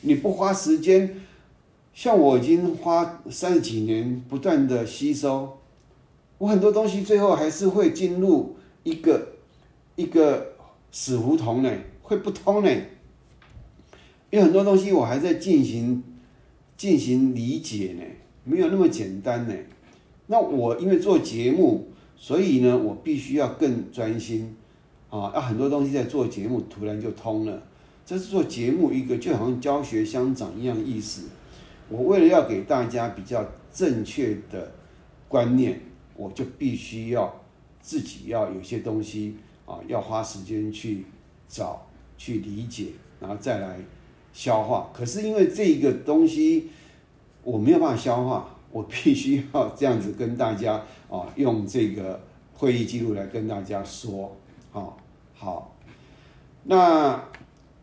[0.00, 1.20] 你不花时间，
[1.92, 5.58] 像我已经花三十几年不断的吸收，
[6.38, 9.34] 我很多东西最后还是会进入一个
[9.96, 10.54] 一个
[10.90, 12.70] 死胡同呢，会不通呢。
[14.30, 16.02] 因为很多东西我还在进行
[16.78, 18.02] 进行理解呢，
[18.44, 19.54] 没有那么简单呢。
[20.28, 24.56] 那我因为做节目，所以呢，我必须要更专心
[25.20, 25.32] 啊。
[25.34, 27.62] 要很多东西在做节目，突然就通了。
[28.04, 31.22] 这是做节目一个就好像教学相长一样意思。
[31.88, 34.72] 我为了要给大家比较正确的
[35.28, 35.80] 观念，
[36.14, 37.40] 我就必须要
[37.80, 41.04] 自己要有些东西啊，要花时间去
[41.48, 42.86] 找、去理解，
[43.20, 43.78] 然后再来。
[44.32, 46.68] 消化，可是因为这个东西
[47.42, 50.74] 我没有办法消化，我必须要这样子跟大家
[51.08, 52.20] 啊，用这个
[52.52, 54.36] 会议记录来跟大家说，
[54.70, 54.98] 好，
[55.36, 55.76] 好。
[56.64, 57.28] 那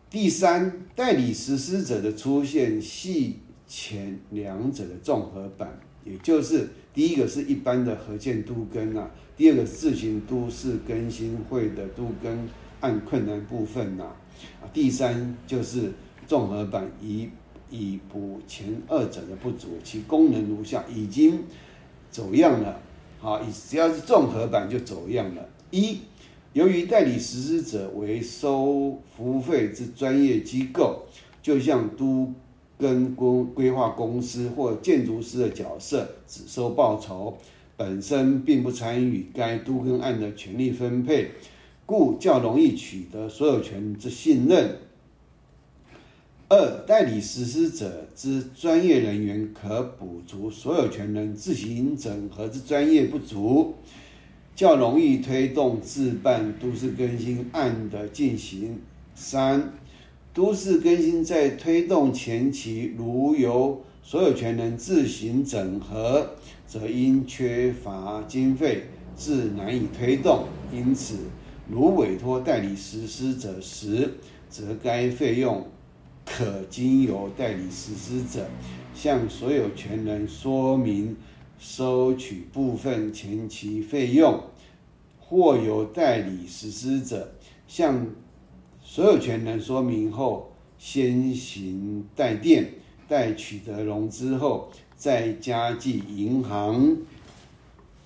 [0.09, 12.49] 第三，代理实施者的出现系前两者的综合版，也就是第一个是一般的合建都更啊，第二个是自行都市更新会的都更
[12.81, 14.03] 按困难部分呐，
[14.61, 15.93] 啊，第三就是。
[16.25, 17.29] 综合版以
[17.69, 21.43] 以补前二者的不足，其功能如下：已经
[22.09, 22.79] 走样了。
[23.19, 25.49] 好，只要是综合版就走样了。
[25.69, 25.99] 一，
[26.53, 31.03] 由于代理实施者为收服务费之专业机构，
[31.41, 32.31] 就像都
[32.77, 37.35] 跟规规划公司或建筑师的角色，只收报酬，
[37.75, 41.31] 本身并不参与该都跟案的权利分配，
[41.87, 44.77] 故较容易取得所有权之信任。
[46.49, 53.73] 二代理实施者之专业人员可补足所有权人自行整合之专业不足，
[54.55, 58.79] 较容易推动自办都市更新案的进行。
[59.15, 59.73] 三
[60.33, 66.35] 都市更新在推动前期，如由所有权人自行整合，
[66.67, 68.83] 则因缺乏经费，
[69.15, 70.45] 自难以推动。
[70.73, 71.15] 因此，
[71.69, 74.15] 如委托代理实施者时，
[74.49, 75.67] 则该费用。
[76.25, 78.47] 可经由代理实施者
[78.95, 81.17] 向所有权人说明
[81.63, 84.43] 收取部分前期费用，
[85.17, 87.36] 或由代理实施者
[87.69, 88.06] 向
[88.82, 92.69] 所有权人说明后，先行代垫，
[93.08, 96.97] 待取得融资后再加计银行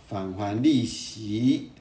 [0.07, 1.71] 返还利息，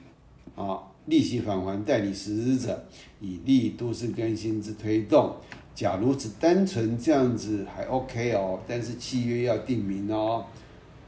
[0.55, 2.87] 啊，利息返还代理实施者，
[3.21, 5.35] 以利都市更新之推动。
[5.75, 10.43] 假如只单纯这样子还 OK 哦，但是契约要定明哦，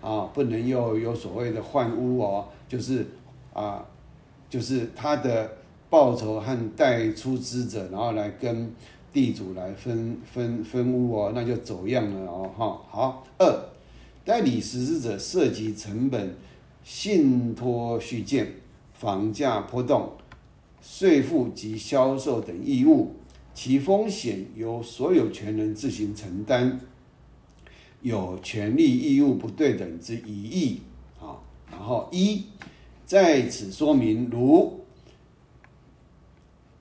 [0.02, 3.06] 啊，不能又有所谓的换屋哦，就是
[3.54, 3.86] 啊，
[4.50, 5.58] 就是他的
[5.90, 8.72] 报酬和代出资者，然后来跟
[9.12, 13.24] 地主来分分分屋哦，那就走样了哦，哈，好。
[13.38, 13.66] 二，
[14.24, 16.36] 代理实施者涉及成本、
[16.84, 18.54] 信托续建、
[18.94, 20.12] 房价波动、
[20.82, 23.16] 税负及销售等义务。
[23.56, 26.80] 其风险由所有权人自行承担，
[28.02, 30.82] 有权利义务不对等之疑义。
[31.20, 31.40] 啊，
[31.72, 32.44] 然后一
[33.06, 34.80] 在此说明，如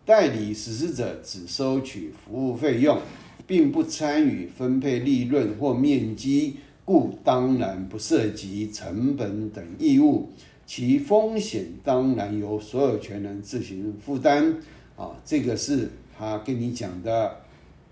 [0.05, 2.99] 代理实施者只收取服务费用，
[3.47, 10.31] 并不参与分配利润或面积，故当然不涉及成本等义务，
[10.67, 14.57] 其风险当然由所有权人自行负担。
[14.97, 15.91] 啊，这个是。
[16.21, 17.29] 他跟你讲的，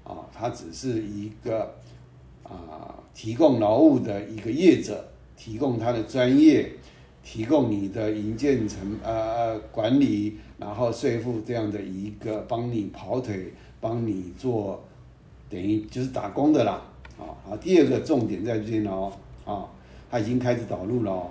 [0.03, 1.77] 啊，他只是一个
[2.43, 5.03] 啊提供劳务的一个业者，
[5.39, 6.71] 提供他的专业，
[7.25, 14.85] 提供你的营建成呃管理，然后税负这样的一个帮你跑腿，帮你做，
[15.49, 16.83] 等于就是打工的啦，
[17.19, 19.11] 啊啊，第二个重点在这边哦，
[19.47, 19.65] 啊，
[20.11, 21.31] 他已经开始导入了，哦，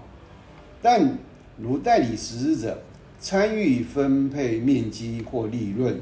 [0.81, 1.15] 但
[1.59, 2.81] 如代理实施者
[3.19, 6.01] 参与分配面积或利润。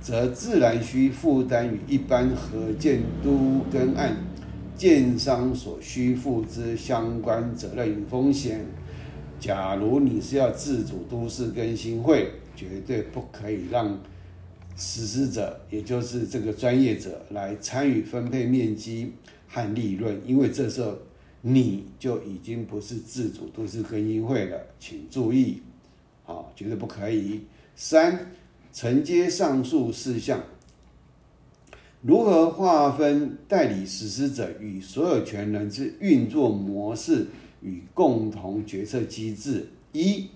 [0.00, 4.14] 则自然需负担与一般合建都跟案
[4.76, 8.64] 建商所需负之相关责任与风险。
[9.38, 13.98] 假如你是要自主都市更新会，绝对不可以让
[14.76, 19.12] 实施者，也就是这个专业者来参与分配面积
[19.48, 20.96] 和利润，因为这时候
[21.42, 25.62] 你就已经不是自主都市更新会了，请注意，
[26.24, 27.42] 好，绝对不可以。
[27.76, 28.30] 三。
[28.76, 30.42] 承接上述事项，
[32.06, 37.28] 如何划分代理实施者与所有权人之运作模式
[37.62, 39.68] 与共同决策机制？
[39.94, 40.26] 一、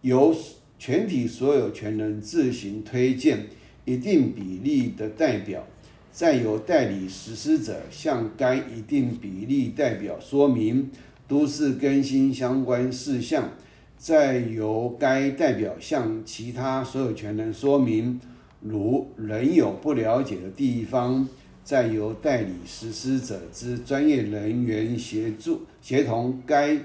[0.00, 0.34] 由
[0.80, 3.46] 全体所有权人自行推荐
[3.84, 5.64] 一定比例的代表，
[6.10, 10.90] 再由代理实施者向该一定比例代表说明
[11.28, 13.50] 都市更新相关事项，
[13.96, 18.20] 再由该代表向其他所有权人说明，
[18.60, 21.28] 如仍有不了解的地方，
[21.62, 26.78] 再由代理实施者之专业人员协助协同该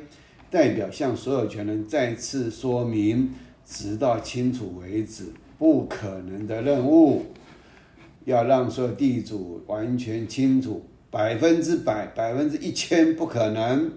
[0.50, 3.32] 代表向所有权人再次说明，
[3.66, 5.26] 直到清楚为止。
[5.58, 7.24] 不可能的任务，
[8.26, 13.92] 要让所有地主完全清楚，百分之百、百分之一千不可能。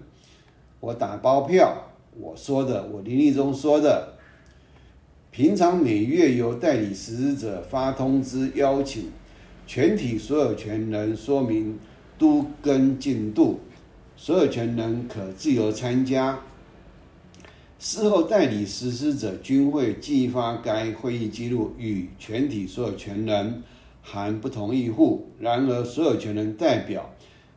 [0.79, 1.89] 我打包票。
[2.17, 4.14] 我说的，我林立忠说的，
[5.35, 9.11] 平常每月由代理实施者发通知邀请
[9.67, 11.77] 全体所有权人说明
[12.17, 13.59] 都跟进度，
[14.15, 16.39] 所有权人可自由参加。
[17.77, 23.61] 事后代理实施者均会寄发该会议记录与全体所有权人
[24.01, 25.31] 含不同意户。
[25.41, 27.13] 然而，所有权人代表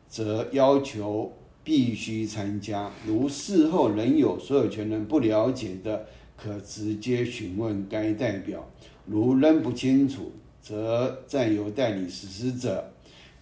[0.09, 1.31] 则要求。
[1.61, 2.89] 必须参加。
[3.05, 6.07] 如事后仍有所有权人不了解的，
[6.41, 8.65] 可直接询问该代表。
[9.05, 10.31] 如仍不清楚，
[10.61, 12.91] 则再由代理实施者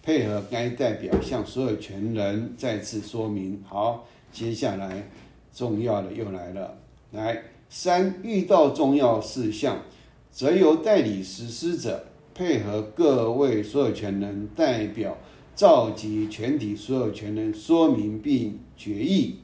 [0.02, 3.62] 配合该代表向所有权人再次说明。
[3.66, 5.08] 好，接下来
[5.52, 6.78] 重要的又来了。
[7.12, 9.82] 来，三遇到重要事项，
[10.30, 15.16] 则由代理实施者配合各位所有权人代表。
[15.54, 19.38] 召集全体所有权人说明并决议，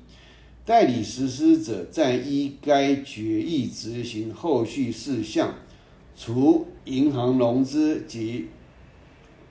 [0.67, 5.55] 代理实施者在依该决议执行后续事项，
[6.17, 8.47] 除银行融资及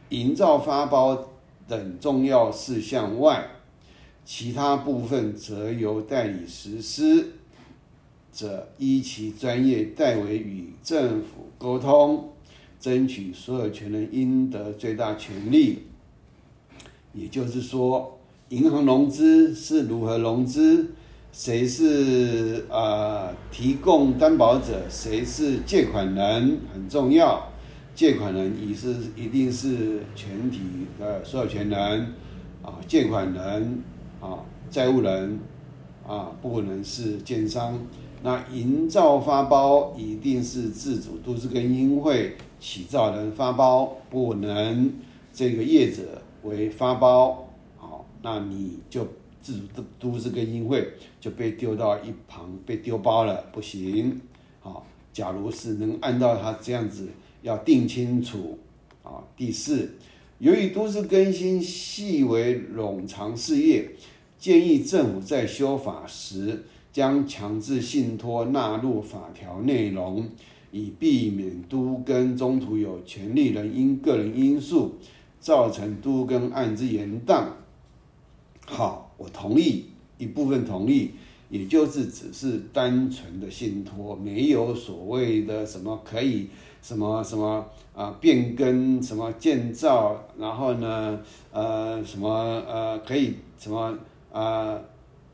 [0.09, 1.29] 营造发包
[1.67, 3.47] 等重要事项外，
[4.25, 7.33] 其他部分则由代理实施
[8.31, 12.29] 者依其专业代为与政府沟通，
[12.79, 15.83] 争取所有权人应得最大权利。
[17.13, 20.95] 也就是说，银行融资是如何融资？
[21.33, 24.83] 谁是呃提供担保者？
[24.87, 26.59] 谁是借款人？
[26.71, 27.49] 很重要。
[27.95, 30.59] 借款人也是一定是全体
[30.99, 32.13] 的所有权人
[32.61, 33.83] 啊，借款人
[34.21, 35.39] 啊，债务人
[36.07, 37.79] 啊，不能是建商。
[38.21, 44.93] 那营造发包一定是自主都市更新会起造人发包，不能
[45.33, 46.21] 这个业者。
[46.43, 49.07] 为发包，好，那你就
[49.43, 54.19] 自主都都市更新会就被丢到一旁，被丢包了，不行，
[54.61, 57.09] 好，假如是能按照他这样子
[57.41, 58.57] 要定清楚，
[59.03, 59.95] 啊，第四，
[60.39, 63.91] 由于都市更新系为冗长事业，
[64.39, 70.27] 建议政府在修法时将强制信托纳入法条内容，
[70.71, 74.95] 以避免都更中途有权利人因个人因素。
[75.43, 77.47] 造成都跟案之延宕，
[78.65, 79.85] 好，我同意
[80.17, 81.11] 一部分同意，
[81.49, 86.47] 也就是只是单纯的信托，没有所谓的什么可以
[86.81, 91.19] 什么什么啊变更什么建造，然后呢
[91.51, 92.29] 呃什么
[92.67, 93.97] 呃可以什么
[94.31, 94.79] 啊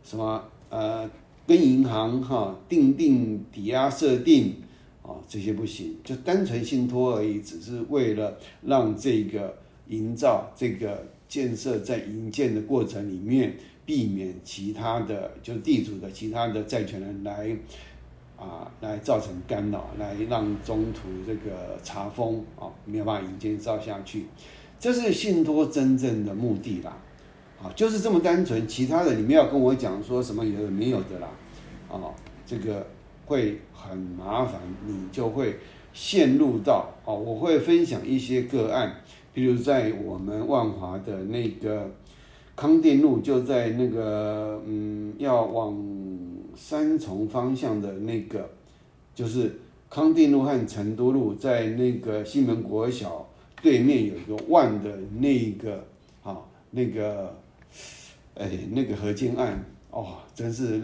[0.03, 1.09] 什么呃
[1.47, 4.55] 跟银行哈定定抵押设定
[5.01, 9.55] 啊这些不行，就单纯信托而已，只是为了让这个。
[9.89, 13.55] 营造这个建设在营建的过程里面，
[13.86, 17.55] 避免其他的就地主的其他的债权人来
[18.36, 24.25] 啊来造成干扰，来让中途这个查封啊没有办法营建造下去，
[24.80, 26.97] 这是信托真正的目的啦，
[27.61, 31.30] 啊就是这么单纯，其他的你们要跟我讲说什么有的没有的啦，
[31.88, 32.01] 啊
[32.43, 32.88] 这个
[33.27, 35.59] 会很麻烦，你就会
[35.93, 38.95] 陷入到啊我会分享一些个案。
[39.34, 41.89] 比如在我们万华的那个
[42.55, 45.77] 康定路，就在那个嗯，要往
[46.55, 48.49] 三重方向的那个，
[49.15, 49.59] 就是
[49.89, 53.25] 康定路和成都路，在那个西门国小
[53.61, 55.86] 对面有一个万的那个
[56.23, 56.38] 啊，
[56.71, 57.34] 那个
[58.36, 60.82] 哎，那个合建案哦，真是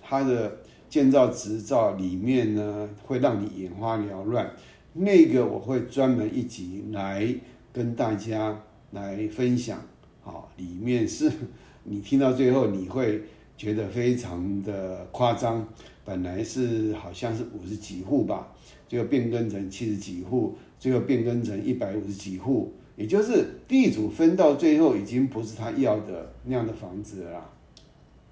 [0.00, 0.56] 它的
[0.88, 4.50] 建造执照里面呢，会让你眼花缭乱。
[4.94, 7.34] 那个我会专门一集来。
[7.78, 8.60] 跟大家
[8.90, 9.80] 来分享，
[10.20, 11.30] 好，里面是
[11.84, 13.22] 你听到最后你会
[13.56, 15.64] 觉得非常的夸张，
[16.04, 18.48] 本来是好像是五十几户吧，
[18.88, 27.48] 最后变更成七十几户，最后变更成一百五十几户，也就是地主分到最后已经不是他要的那样的房子了，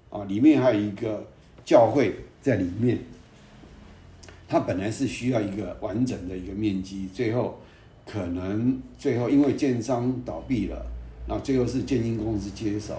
[0.09, 1.25] 啊，里面还有一个
[1.63, 2.99] 教会在里面，
[4.45, 7.57] 它本来是需要一个完整的一个面积，最后。
[8.09, 10.85] 可能最后因为建商倒闭了，
[11.27, 12.95] 那最后是建金公司接手，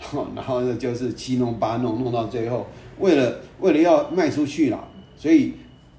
[0.34, 2.66] 然后呢就是七弄八弄弄到最后，
[2.98, 5.52] 为了为了要卖出去了，所以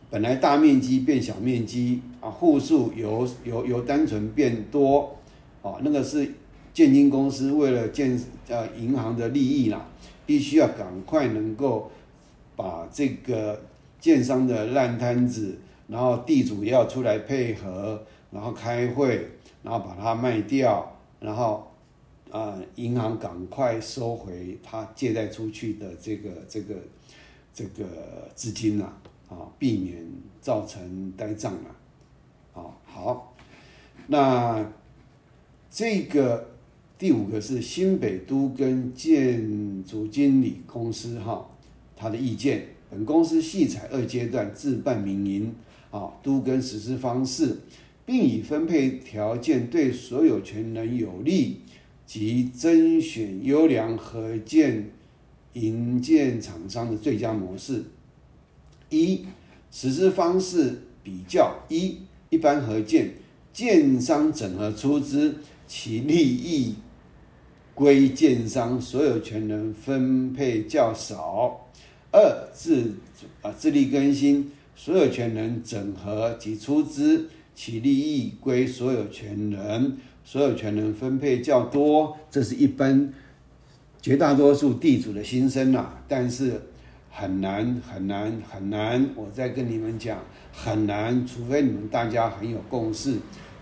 [0.09, 5.15] 本来大面积变小面积啊，户数由由由单纯变多，
[5.61, 6.27] 啊，那个是
[6.73, 8.19] 建金公司为了建
[8.49, 9.87] 呃银行的利益啦，
[10.25, 11.91] 必须要赶快能够
[12.55, 13.61] 把这个
[13.99, 19.27] 建商的烂摊子，然后地主要出来配合，然后开会，
[19.61, 21.67] 然后把它卖掉，然后。
[22.31, 26.75] 啊，银行赶快收回他借贷出去的这个这个
[27.53, 27.83] 这个
[28.33, 28.85] 资金呐，
[29.27, 30.01] 啊，避免
[30.39, 31.67] 造成呆账啊，
[32.53, 33.35] 啊，好，
[34.07, 34.65] 那
[35.69, 36.51] 这个
[36.97, 41.45] 第五个是新北都跟建筑经理公司哈，
[41.97, 45.53] 他的意见，本公司系采二阶段自办民营
[45.91, 47.57] 啊，都跟实施方式，
[48.11, 51.61] 并以分配条件对所有权人有利。
[52.03, 54.89] 及甄选优良合建
[55.53, 57.85] 营建厂商的最佳模式。
[58.89, 59.25] 一、
[59.71, 61.99] 实施方式比较：一、
[62.29, 63.13] 一般合建，
[63.53, 65.35] 建商整合出资，
[65.65, 66.75] 其利益
[67.73, 71.61] 归建商所有权人分配较少；
[72.11, 72.95] 二、自
[73.41, 77.29] 啊自力更新，所有权人整合及出资，
[77.63, 79.97] 其利益归所有权人。
[80.23, 83.13] 所有权人分配较多，这是一般
[84.01, 85.93] 绝大多数地主的心声呐。
[86.07, 86.59] 但是
[87.11, 90.17] 很难很难很难，我再跟你们讲，
[90.51, 93.17] 很难，除非你们大家很有共识，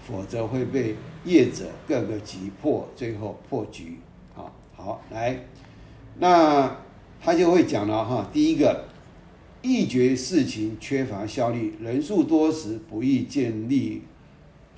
[0.05, 0.95] 否则会被
[1.25, 3.97] 业者各个击破，最后破局。
[4.33, 5.45] 好，好来，
[6.19, 6.73] 那
[7.21, 8.29] 他就会讲了哈。
[8.31, 8.85] 第一个，
[9.61, 14.01] 一决事情缺乏效率，人数多时不易建立。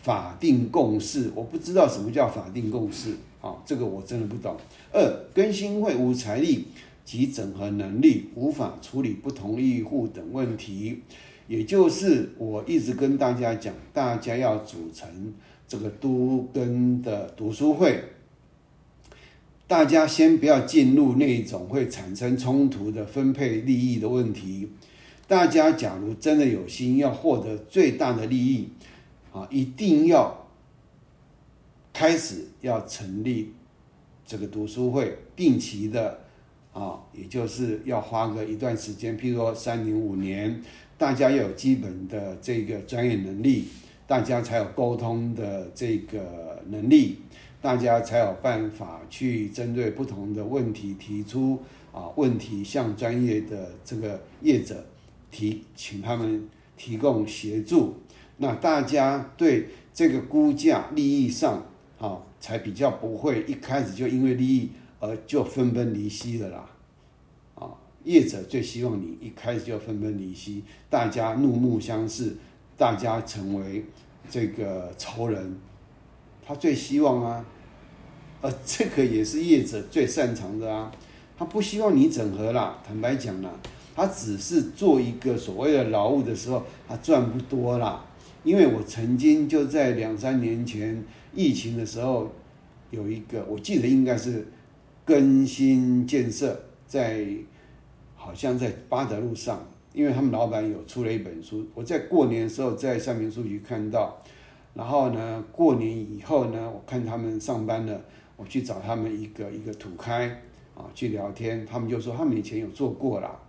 [0.03, 4.57] 法定共识，我不知道什么叫法定共识啊，这个我真的不懂。
[4.91, 4.99] 二，
[5.31, 6.65] 更新会无财力
[7.05, 11.03] 及整合能力，无法处理不同意户等问题，
[11.47, 15.07] 也就是我一直跟大家讲，大家要组成
[15.67, 18.03] 这个都跟的读书会，
[19.71, 24.69] 大家先不要进入那种会产生冲突的分配利益的问题。
[25.29, 28.67] 大家假如真的有心要获得最大的利益。
[29.31, 30.45] 啊，一定要
[31.93, 33.53] 开始要成立
[34.25, 36.19] 这个读书会，定期的
[36.73, 40.61] 啊，也就是要花个一段时间，譬如说三年五年，
[40.97, 43.69] 大家要有基本的这个专业能力，
[44.05, 47.19] 大家才有沟通的这个能力，
[47.61, 51.61] 大家才有办法去针对不同的问题提出
[51.93, 54.83] 啊问题，向专业的这个业者
[55.29, 57.97] 提，请他们提供协助。
[58.37, 61.63] 那大家对这个估价利益上，
[61.99, 66.67] 啊，才比较不会一开始就因为利益而就分崩离析的啦，
[67.53, 67.69] 啊，
[68.03, 72.35] 业者最希望你一开始就分崩离析，大家怒目相视，
[72.75, 73.85] 大家成为
[74.27, 75.59] 这个仇人，
[76.45, 77.45] 他最希望啊，
[78.41, 80.91] 呃， 这个也是业者最擅长的啊，
[81.37, 83.49] 他不希望你整合啦，坦白讲啦，
[83.95, 88.05] 他只是做一个所谓的劳务的时候，他赚不多啦。
[88.43, 91.03] 因为我曾经就在两三年前
[91.35, 92.31] 疫情的时候，
[92.89, 94.47] 有一个我记得应该是
[95.05, 97.23] 更新建设在，
[98.15, 99.63] 好像在八德路上，
[99.93, 104.19] 因为他们老板有出了一本书，我在过年的时候在上面书局看到，
[104.73, 108.01] 然后呢过年以后呢，我看他们上班了，
[108.37, 110.27] 我去找他们一个一个土开
[110.75, 113.39] 啊去聊天，他们就说他们以前有做过了，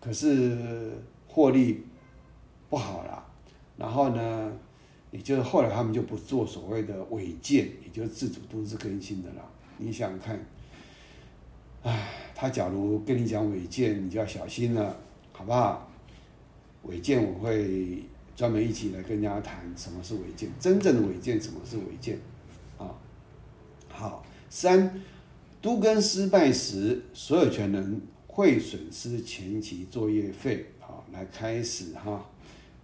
[0.00, 0.92] 可是
[1.26, 1.84] 获利
[2.70, 3.24] 不好了。
[3.76, 4.52] 然后呢，
[5.10, 9.44] 也就是后来他们就不做所谓的违建，也就是自主都市更新的了。
[9.78, 10.38] 你想看，
[11.82, 14.96] 唉，他假如跟你讲违建，你就要小心了，
[15.32, 15.88] 好不好？
[16.84, 18.04] 违建我会
[18.36, 22.18] 专门一起来跟大家谈什么是违建，真正的违建什么是违建
[22.78, 22.94] 啊？
[23.88, 25.00] 好，三
[25.60, 30.66] 都跟失败时，所有权人会损失前期作业费。
[30.80, 32.26] 好，来开始哈。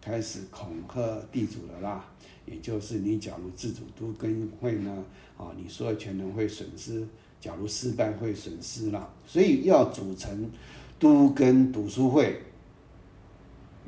[0.00, 2.04] 开始恐吓地主了啦，
[2.46, 5.04] 也就是你假如自主都跟会呢，
[5.36, 7.06] 啊，你所有权人会损失，
[7.40, 10.50] 假如失败会损失啦，所以要组成
[10.98, 12.40] 都跟读书会，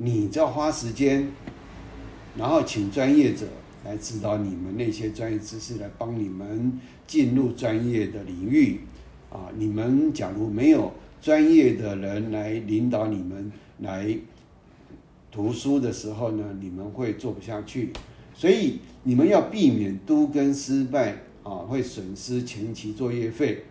[0.03, 1.27] 你要花时间，
[2.35, 3.45] 然后请专业者
[3.85, 8.79] 来指导你们那些专业知识，来帮你们进入专业的领域，
[9.29, 10.91] 啊，你们假如没有
[11.21, 14.17] 专业的人来领导你们来。
[15.33, 17.93] 读书的时候呢，你们会做不下去，
[18.33, 23.63] 所以你们要避免都跟失败啊，会损失前期作业费。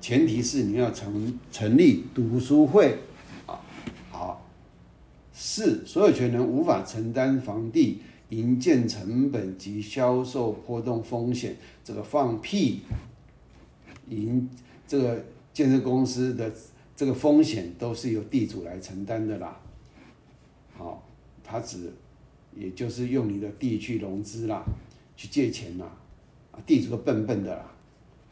[0.00, 2.98] 前提是你要成成立读书会，
[5.40, 11.56] 四，所有权人无法承担房地营建成本及销售波动风险。
[11.84, 12.80] 这个放屁，
[14.08, 14.50] 营
[14.84, 16.52] 这个建设公司的
[16.96, 19.60] 这个风险都是由地主来承担的啦。
[20.76, 21.06] 好，
[21.44, 21.92] 他只
[22.56, 24.64] 也就是用你的地去融资啦，
[25.16, 25.86] 去借钱啦，
[26.50, 27.72] 啊，地主都笨笨的啦，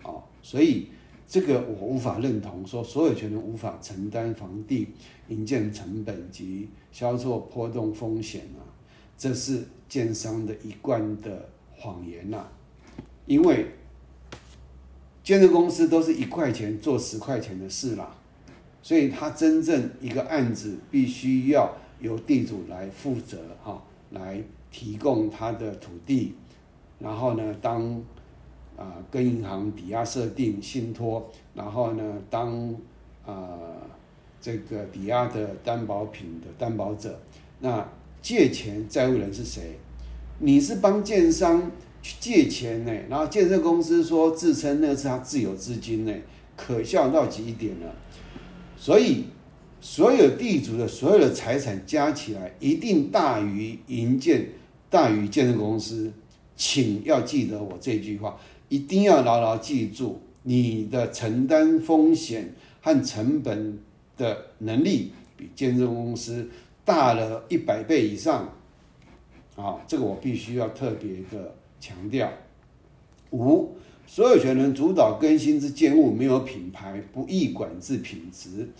[0.02, 0.88] 哦，所以
[1.29, 4.89] 这个我无法认同，说所有权人无法承担房地
[5.29, 8.62] 营建成本及销售波动风险啊，
[9.18, 12.47] 这是建商的一贯的谎言呐。
[13.27, 13.66] 因为
[15.24, 18.16] 建设公司都是一块钱做十块钱的事啦，
[18.81, 26.35] 所以他真正一个案子必须要由地主来负责哈，来提供他的土地，
[27.01, 28.01] 然后呢，当
[28.77, 32.74] 啊跟银行抵押设定信托，然后呢，当
[33.24, 33.59] 啊
[34.41, 37.18] 这个抵押的担保品的担保者，
[37.61, 37.89] 那
[38.22, 39.79] 借钱债务人是谁？
[40.39, 41.70] 你是帮建商。
[42.03, 46.14] 去借钱呢，然后建设公司说自称那是他自有资金呢，
[46.57, 47.93] 可笑到极点了。
[48.77, 49.24] 所以
[49.81, 54.51] 所有地主的所有的财产加起来，一定大于营建，
[54.89, 56.12] 大于建设公司。
[56.55, 58.39] 请要记得我这句话，
[58.69, 63.79] 一定要牢牢记住，你的承担风险和成本
[64.17, 66.49] 的能力比建设公司
[66.85, 68.53] 大了一百倍以上。
[69.57, 71.55] 啊，这个我必须要特别的。
[71.79, 72.33] 强调
[73.31, 78.71] 五，所有权人主导更新之建物没有品牌，不易管制品质，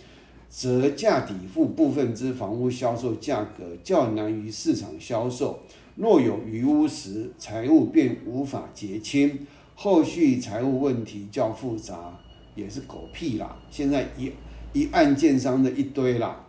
[0.49, 5.59] 折价抵付部分之房屋销售价格较难于市场销售。
[5.95, 9.45] 若有余屋时，财务便无法结清，
[9.79, 12.11] 后续财务问题较复杂，
[12.55, 13.55] 也是狗屁啦！
[13.69, 14.31] 现在一
[14.73, 16.43] 一案件商的一堆啦，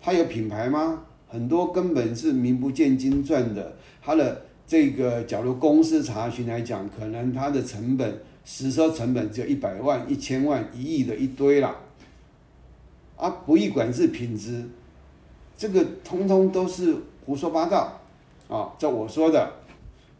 [0.00, 1.02] 它有品牌吗？
[1.26, 4.42] 很多根本是名不见经传的，它的。
[4.64, 11.74] 这个，假如公司查询来讲，可能它的成本实收成本只有一百万、一千万、一亿的一堆啦。
[13.16, 14.62] 啊，不易管制品质，
[15.56, 17.98] 这个通通都是胡说八道
[18.48, 18.70] 啊！
[18.78, 19.52] 这我说的。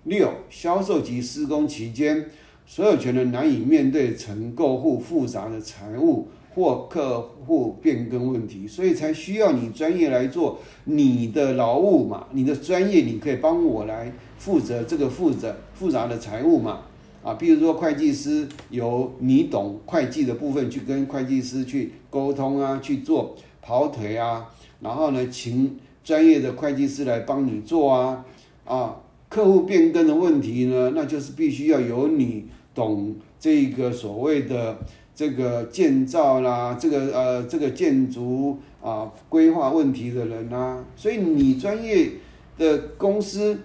[0.05, 2.31] 六，销售及施工期间，
[2.71, 12.27] 所有权人难以面对承购户复杂的财务或客户变更问题，所以才需要你专业来做你的劳务嘛。
[12.33, 14.13] 你的专业，你可以帮我来。
[14.37, 16.83] 负责这个负责复杂的财务嘛，
[17.25, 24.47] 啊，比如说会计师由你懂会计的部分去跟会计师去沟通啊，去做跑腿啊，
[24.81, 28.25] 然后呢，请专业的会计师来帮你做啊，
[28.65, 32.45] 啊，客户变更的问题呢，那就是必须要由你
[32.79, 34.79] 懂这个所谓的
[35.15, 42.13] 这个建造啦，这个呃这个建筑啊规划问题的人啊，所以你专业
[42.57, 43.59] 的公司。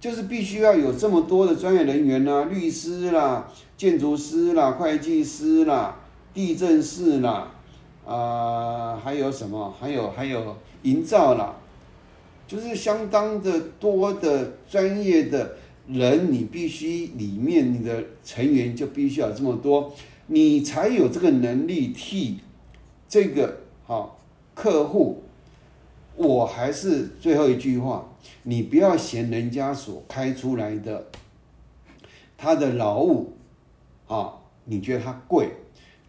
[0.00, 5.96] 就是必须要有这么多的专业人员呐，律师啦、建筑师啦、会计师啦、
[6.32, 7.50] 地震师啦，
[8.06, 9.74] 啊，还有什么？
[9.80, 11.52] 还有还有营造啦，
[12.46, 15.56] 就是相当的多的专业的
[15.88, 19.94] 人，你必须里面你的成员就必须要这么多，
[20.26, 22.40] 你才有这个能力替
[23.08, 24.20] 这个好
[24.54, 25.22] 客户。
[26.14, 28.12] 我还是最后一句话，
[28.42, 31.06] 你不要嫌人家所开出来的
[32.36, 33.34] 他的劳务
[34.08, 34.34] 啊，
[34.64, 35.50] 你觉得他贵，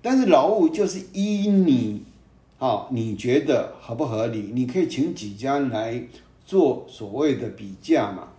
[0.01, 2.03] 但是劳务就是依你
[2.57, 4.49] 啊，你觉得合不合理？
[4.53, 6.03] 你可以请几家来
[6.43, 8.29] 做所谓的比价嘛。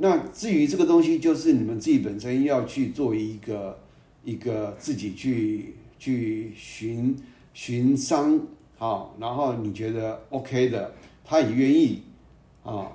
[0.00, 3.78] 那至于这个东西，就是你们自己本身要去做一个
[4.24, 7.16] 一个自己去去寻
[7.52, 8.40] 寻商。
[8.76, 10.94] 好，然后你觉得 OK 的，
[11.24, 12.02] 他也愿意，
[12.62, 12.92] 啊，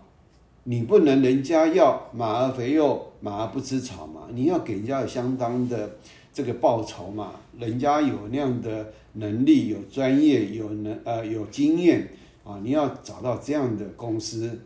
[0.64, 5.97] 你不能人家要马儿肥肉，马儿不吃草嘛，你要给人家有相当的
[6.34, 12.08] 这个报酬嘛，人家有那样的能力、有专业、有能呃有经验
[12.45, 14.58] 啊，你要找到这样的公司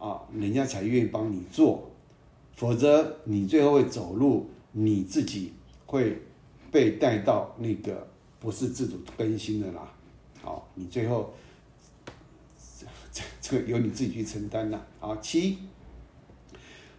[0.00, 1.88] 啊，人家才愿意帮你做，
[2.56, 5.52] 否则你最后会走路你自己
[5.84, 6.20] 会
[6.72, 8.08] 被带到那个
[8.40, 9.92] 不是自主更新的啦。
[10.42, 11.32] 好，你最后
[13.12, 14.86] 这这个由你自己去承担了。
[15.00, 15.58] 啊，七，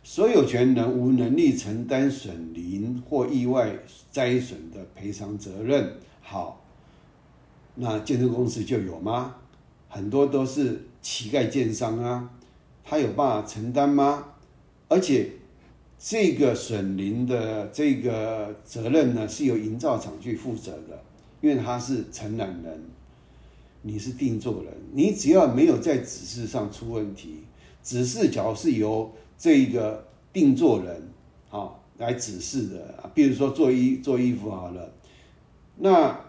[0.04, 3.76] 所有权人无能力承担损林或意外
[4.12, 5.96] 灾损的赔偿责任。
[6.22, 6.64] 好，
[7.74, 9.38] 那建设公司就有吗？
[9.90, 12.30] 很多都是乞丐建商啊，
[12.92, 14.26] 他有办法承担吗？
[14.90, 15.30] 而且
[15.98, 21.02] 这个损林的这个责任呢，是由营造厂去负责的，
[21.40, 22.84] 因为他是承揽人。
[23.84, 27.46] 你是定做人，你只要没有在指示上出问题，
[27.82, 31.02] 指示假如是由这个定做人
[31.50, 34.92] 啊来指示的，比如说做衣做衣服好了，
[35.78, 36.20] 那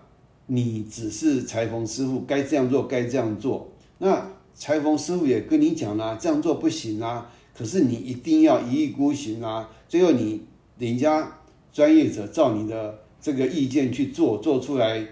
[0.46, 10.42] 你只是裁缝师傅该这样做该这样做，那裁缝师傅也跟你讲了，这样做不行啊，可是你一定要一意孤行啊，最后你
[10.78, 11.38] 人家
[11.72, 15.06] 专业者照你的这个意见去做，做出来。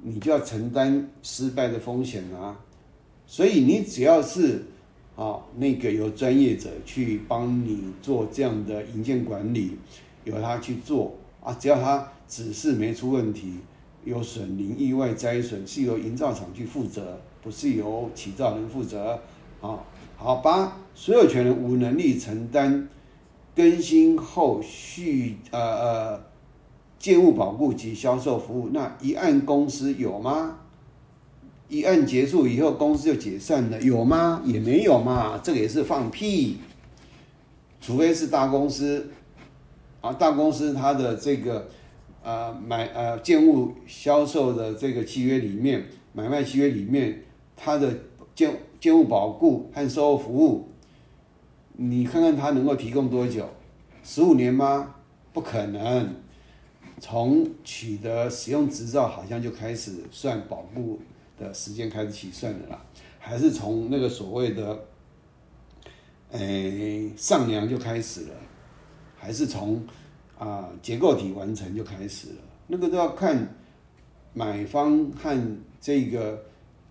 [0.00, 2.56] 你就要承担失败的风险啊！
[3.26, 4.64] 所以你只要是
[5.16, 9.76] 啊，那个有专业者去帮你做这样的营建管理，
[10.22, 13.54] 由他去做啊，只要他指示没出问题，
[14.04, 19.18] 有损林意外灾损是由营造厂去负责，不是由起造人负责
[19.62, 19.80] 啊。
[20.18, 22.86] 好吧，所有权人无能力承担
[23.56, 26.28] 更新后续呃呃。
[26.98, 30.58] 建物保护及销售服务，那一案公司有吗？
[31.68, 34.42] 一案结束以后，公司就解散了，有吗？
[34.44, 36.58] 也没有嘛，这个也是放屁。
[37.80, 39.10] 除非是大公司，
[40.00, 41.68] 啊，大公司它的这个
[42.24, 47.22] 呃买呃建物销售的这个契约里面，买卖契约里面，
[47.60, 47.92] 它的
[48.34, 50.68] 建建物保护和售后服务，
[51.72, 53.46] 你看看它能够提供多久？
[54.02, 54.94] 十五年吗？
[55.32, 56.14] 不可能。
[57.00, 60.98] 从取得使用执照好像就开始算保护
[61.38, 62.84] 的时间开始起算的啦，
[63.20, 64.84] 还是从那个所谓的，
[66.32, 68.34] 诶上梁就开始了，
[69.16, 69.80] 还是从
[70.36, 72.42] 啊结构体完成就开始了？
[72.66, 73.54] 那个都要看
[74.32, 76.42] 买方和这个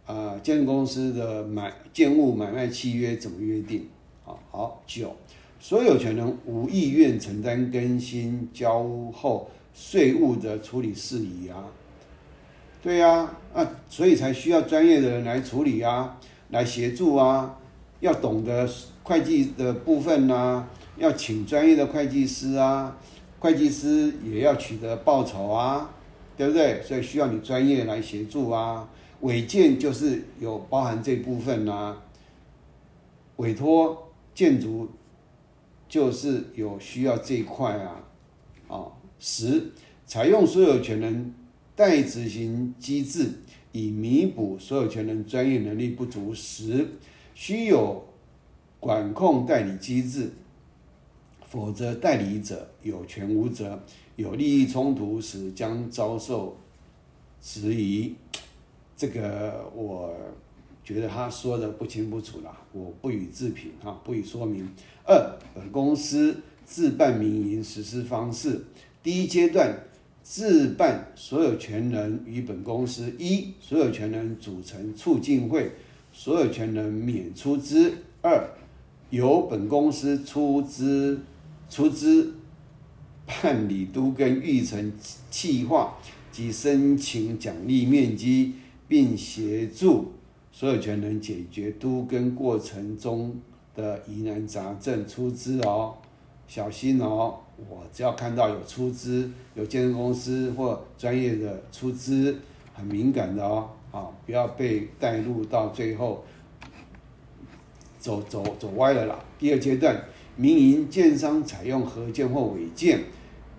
[0.07, 3.87] 啊建筑公司的买建物买卖契约怎么约定？
[4.25, 5.15] 好好九，
[5.59, 8.83] 所有权人无意愿承担更新交
[9.13, 9.51] 后。
[9.79, 11.63] 税务的处理事宜啊，
[12.81, 16.17] 对呀，啊，所以才需要专业的人来处理啊，
[16.49, 17.59] 来协助啊，
[17.99, 18.67] 要懂得
[19.03, 20.65] 会计的部分呐，
[20.97, 22.97] 要请专业的会计师啊，
[23.37, 25.91] 会计师也要取得报酬啊，
[26.35, 26.81] 对不对？
[26.81, 28.89] 所以需要你专业来协助啊。
[29.21, 31.97] 委建就是有包含这部分呐，
[33.37, 34.89] 委托建筑
[35.89, 38.03] 就是有需要这一块啊，
[38.67, 38.85] 啊。
[39.19, 39.71] 十，
[40.05, 41.33] 采用所有权人
[41.75, 43.31] 代执行机制，
[43.71, 46.31] 以弥补所有权人专业能力不足。
[46.35, 46.87] 十，
[47.33, 48.05] 需有
[48.79, 50.31] 管控代理机制，
[51.47, 53.81] 否则代理者有权无责，
[54.15, 56.55] 有利益冲突时将遭受
[57.41, 58.13] 质疑。
[58.97, 60.11] 这个我
[60.83, 64.67] 觉得他说的不清不楚了，我不予置评啊，不予说明。
[65.05, 68.65] 二，本公司自办民营实施方式。
[69.03, 69.73] 第一阶段，
[70.23, 75.71] 自办所有权人与本公司一所有权人组成促进会，
[76.11, 77.91] 所有权人免出资；
[78.21, 78.49] 二
[79.11, 81.21] 由本公司出资
[81.69, 82.33] 出资
[83.25, 84.91] 办理都跟预成
[85.29, 85.97] 计划
[86.31, 88.55] 及申请奖励面积，
[88.87, 90.13] 并协助
[90.51, 93.35] 所有权人解决都跟过程中
[93.75, 95.95] 的疑难杂症，出资哦，
[96.47, 97.37] 小心哦。
[97.69, 102.37] 我只要看到有出资，有建设公司或专业的出资，
[102.73, 106.23] 很敏感的哦，啊，不要被带入到最后
[107.99, 109.19] 走走走歪了啦。
[109.39, 109.99] 第二阶段，
[110.35, 112.99] 民营建商采用合建或违建，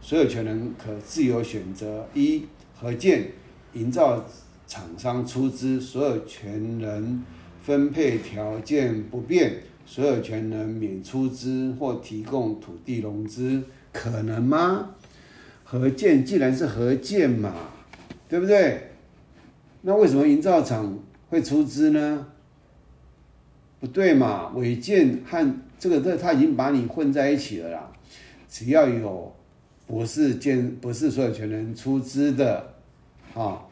[0.01, 3.33] 所有权人可自由选择：一、合建，
[3.73, 4.25] 营造
[4.69, 7.25] 厂商出资，所有权人
[7.63, 9.55] 分配条件不变，
[9.87, 13.65] 所有权人免出资或提供土地融资。
[13.91, 14.91] 可能吗？
[15.65, 17.55] 合建既然是合建嘛，
[18.29, 18.91] 对不对？
[19.81, 20.99] 那为什么营造厂
[21.31, 22.27] 会出资呢？
[23.81, 27.91] 不对嘛，违建和这个这他已经把你混在一起了啦。
[28.49, 29.35] 只要有
[29.87, 32.75] 不是建不是所有权人出资的
[33.35, 33.63] 啊，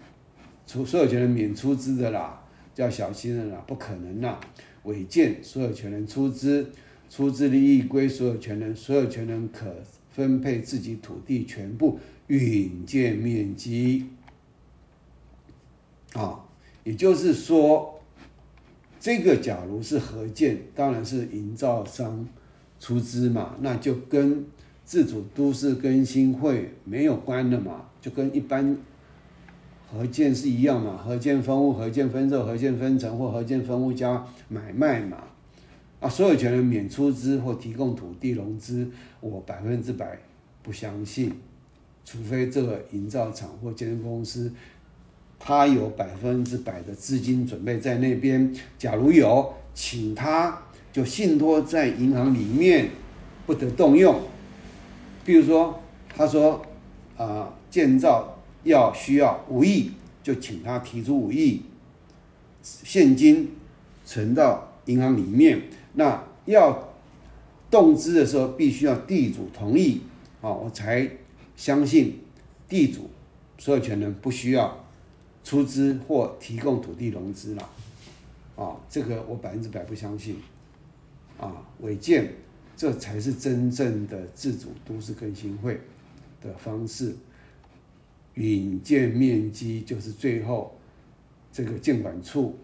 [0.66, 2.42] 出所有权人免出资的啦，
[2.74, 4.40] 就要小心了啦，不可能啦。
[4.84, 6.70] 违建所有权人出资，
[7.08, 9.74] 出资利益归所有权人，所有权人可。
[10.16, 14.06] 分配自己土地全部允建面积，
[16.14, 16.42] 啊，
[16.84, 18.00] 也就是说，
[18.98, 22.26] 这个假如是合建，当然是营造商
[22.80, 24.46] 出资嘛，那就跟
[24.86, 28.74] 自主都市更新会没有关的嘛，就跟一般
[29.96, 35.16] 合建是一样嘛，合建分屋、合建分售、合建分成或合建分屋加买卖嘛。
[35.98, 38.86] 啊，所有权人免出资或提供土地融资，
[39.20, 40.18] 我百分之百
[40.62, 41.32] 不相信，
[42.04, 44.52] 除非这个营造厂或建筑公司
[45.38, 48.54] 他有百分之百的资金准备在那边。
[48.78, 52.90] 假如有，请他就信托在银行里面，
[53.46, 54.20] 不得动用。
[55.24, 55.80] 比如说，
[56.14, 56.60] 他说
[57.16, 58.35] 啊，建造
[58.66, 59.92] 要需要五亿，
[60.22, 61.62] 就请他提出五亿
[62.62, 63.50] 现金
[64.04, 65.62] 存到银行里面。
[65.94, 66.92] 那要
[67.70, 70.02] 动资的时候，必须要地主同意
[70.42, 71.08] 啊，我才
[71.56, 72.20] 相信
[72.68, 73.08] 地主
[73.56, 74.84] 所有权人不需要
[75.42, 77.68] 出资或提供土地融资了
[78.56, 80.36] 啊，这个我百分之百不相信。
[81.38, 82.32] 啊，违建
[82.76, 85.78] 这才是真正的自主都市更新会
[86.40, 87.14] 的方式，
[88.36, 90.78] 允建面积就是最后
[91.52, 92.56] 这个建管处。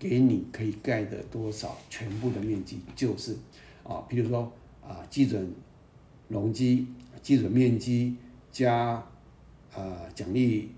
[0.00, 3.36] 给你可以盖的多少，全部的面积就是
[3.82, 5.52] 啊，比如说啊，基准
[6.28, 6.86] 容积、
[7.20, 8.14] 基准面积
[8.52, 9.04] 加
[9.74, 10.70] 啊奖励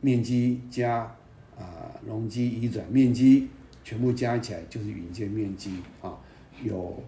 [0.00, 1.14] 面积加
[1.58, 3.48] 啊容积移转面积，
[3.84, 6.18] 全部加起来就是允建面积啊。
[6.62, 7.02] 有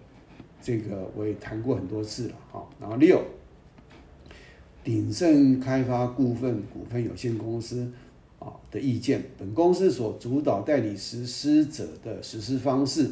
[0.61, 2.61] 这个我也谈过很多次了啊。
[2.79, 3.19] 然后六，
[4.87, 7.91] 鼎盛开发股份股份有限公司。
[8.39, 13.09] 啊的意见，本公司所主导代理实施者的实施方式，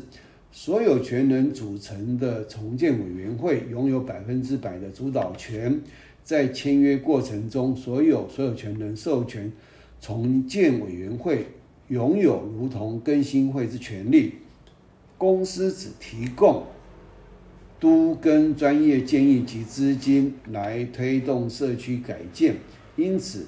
[0.54, 5.82] 所有权人组成的重建委员会拥有百分之百的主导权，
[6.24, 9.52] 在签约过程中，所有所有权人授权
[10.00, 11.48] 重建委员会
[11.90, 14.36] 拥有如同更新会之权利。
[15.18, 16.64] 公司只提供
[17.80, 22.56] 都跟专业建议及资金来推动社区改建，
[22.96, 23.48] 因此。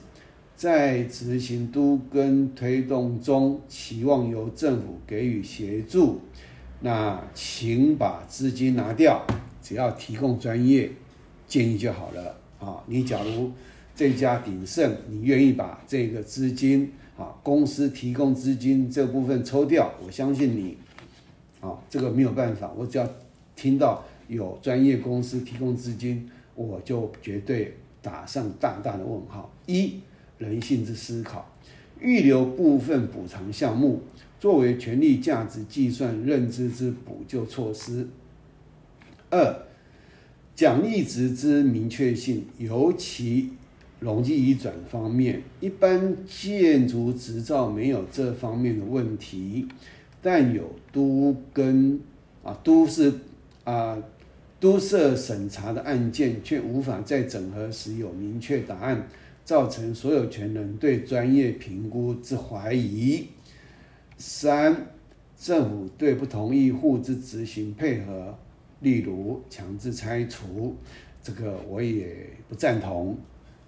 [0.56, 6.20] 在执行都跟推动中，期望由政府给予协助。
[6.80, 9.24] 那请把资金拿掉，
[9.62, 10.90] 只要提供专业
[11.48, 12.84] 建议就好了啊！
[12.88, 13.52] 你假如
[13.96, 20.76] 这家鼎盛，你愿意把这个资金啊，公司提供资金这部分抽掉，我相信你
[21.62, 22.74] 啊，这个没有办法。
[22.76, 23.08] 我只要
[23.56, 29.52] 听到有专业公司提供资金，我就绝对打上大大的问号。
[29.66, 30.00] 一
[30.38, 31.50] 人性之思考，
[32.00, 34.02] 预留部分补偿项目
[34.40, 38.08] 作为权利价值计算认知之补救措施。
[39.30, 39.66] 二、
[40.56, 43.50] 奖励值之明确性，尤其
[44.00, 49.68] 容积移转方面，一般建筑执照没有这方面的问题，
[50.22, 52.00] 但有都跟
[52.44, 53.12] 啊都是
[53.64, 53.98] 啊
[54.60, 59.08] 都设审查的案件，却无法在整合时有明确答案。
[59.46, 63.28] 造成所有权人对专业评估之怀疑。
[64.18, 64.88] 三、
[65.40, 68.38] 政府对不同意户之执行配合，
[68.82, 70.76] 例如强制拆除，
[71.24, 73.18] 这个我也不赞同。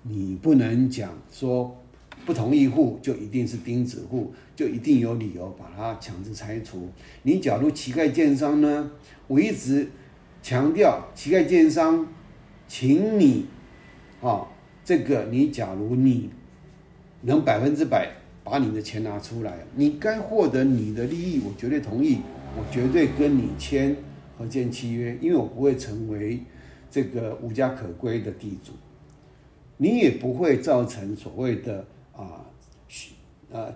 [0.04, 1.74] 你不能讲说
[2.26, 6.90] 不同意户就一定是钉子户，就一定有理由把它强制拆除。
[7.24, 8.92] 你假如乞丐建商呢？
[9.28, 9.88] 我一直
[10.42, 12.08] 强调乞丐建商，
[12.68, 13.46] 请你
[14.22, 14.48] 啊。
[14.86, 16.32] 这个你假如你
[17.22, 18.10] 能百分之百
[18.44, 22.22] 把你的钱拿出来，你该获得你的利益，我绝对同意，
[22.58, 23.96] 我绝对跟你签
[24.36, 26.40] 合建契约，因为我不会成为
[26.90, 28.72] 这个无家可归的地主，
[29.78, 31.86] 你也不会造成所谓的
[32.16, 32.44] 啊，
[33.52, 33.72] 呃，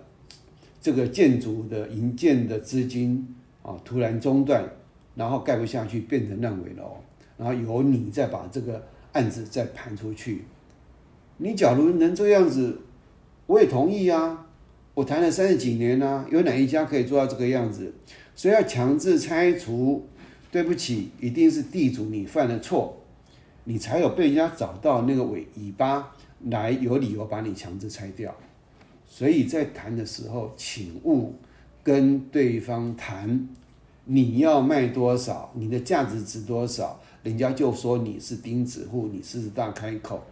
[0.80, 4.68] 这个建筑的营建的资金啊突然中断，
[5.14, 6.96] 然后盖不下去变成烂尾楼，
[7.36, 10.44] 然后由你再把这个案子再盘出去。
[11.38, 12.80] 你假如能这样子，
[13.46, 14.46] 我也同意啊。
[14.94, 17.92] 我谈了三十几年啊，有哪一家可以做到这个样子？
[18.36, 20.06] 所以要强制拆除，
[20.52, 22.96] 对不起，一定是地主你犯了错，
[23.64, 26.14] 你才有被人家找到那个尾尾巴
[26.48, 28.32] 来有理由把你强制拆掉。
[29.04, 31.34] 所以在谈的时候，请勿
[31.82, 33.48] 跟对方谈
[34.06, 40.22] 你要卖多少，你的价值值多少，人家就说你是钉子户，你狮子大开口。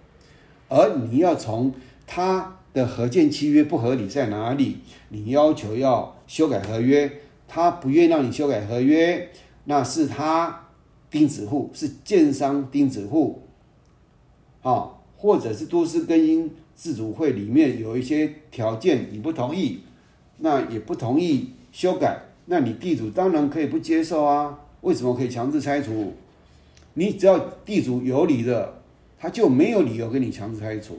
[0.69, 1.73] 而你要从
[2.07, 4.79] 他的合建契约不合理在哪里？
[5.09, 7.11] 你要求要修改合约，
[7.49, 9.31] 他不愿让你修改合约，
[9.65, 10.69] 那是他
[11.11, 13.43] 钉子户，是建商钉子户，
[14.63, 19.81] 啊，或者是都市更新自主会里面有一些条件你不同意，
[20.39, 24.59] 那也不同意修改，那你地主当然可以不接受啊？
[24.83, 26.13] 为什么可以强制拆除？
[26.95, 28.81] 你只要地主有理的。
[29.23, 30.99] 他就没有理由跟你强制拆除，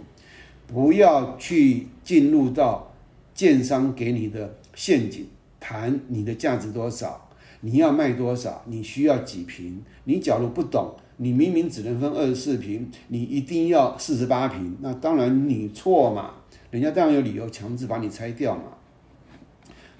[0.66, 2.94] 不要去进入到
[3.36, 5.28] 建商给你的陷阱，
[5.60, 7.28] 谈你的价值多少，
[7.60, 9.84] 你要卖多少，你需要几平？
[10.06, 16.36] 你假如不懂，你明明只能分二十四平，你一定要四十八平，那当然你错嘛。
[16.72, 18.78] 人家当然有理由强制把你拆掉嘛。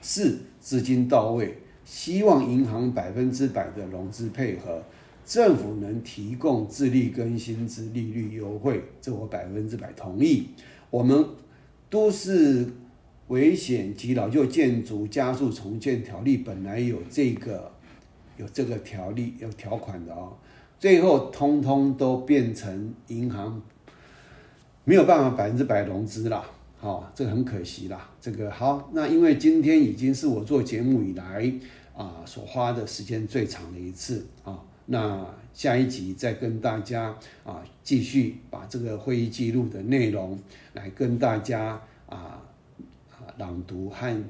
[0.02, 4.82] 四资金到位，希望银行百分之百的融资配合，
[5.26, 10.48] 政府能提供自力更新之利率优惠，这我百分之百同意。
[10.90, 11.26] 我们
[11.90, 12.66] 都市
[13.28, 17.70] 危险及老旧建筑加速重建条例本来有这个
[18.38, 20.38] 有这个条例有条款的哦，
[20.80, 23.62] 最后通通都变成银行
[24.86, 26.42] 没有办法百分之百融资了。
[26.84, 28.10] 哦，这很可惜啦。
[28.20, 31.50] 这个好，那因为今天已经是我做节目以来
[31.96, 34.62] 啊所花的时间最长的一次啊。
[34.86, 40.38] 那下一集再跟大家啊继续把这个会议记录的内容
[40.74, 42.44] 来跟大家啊
[43.10, 44.22] 啊朗读和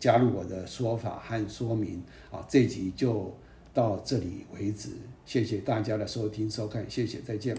[0.00, 2.42] 加入我的说法和说明啊。
[2.48, 3.36] 这集就
[3.74, 4.88] 到这里为止，
[5.26, 7.54] 谢谢大家的收听收看，谢谢，再见。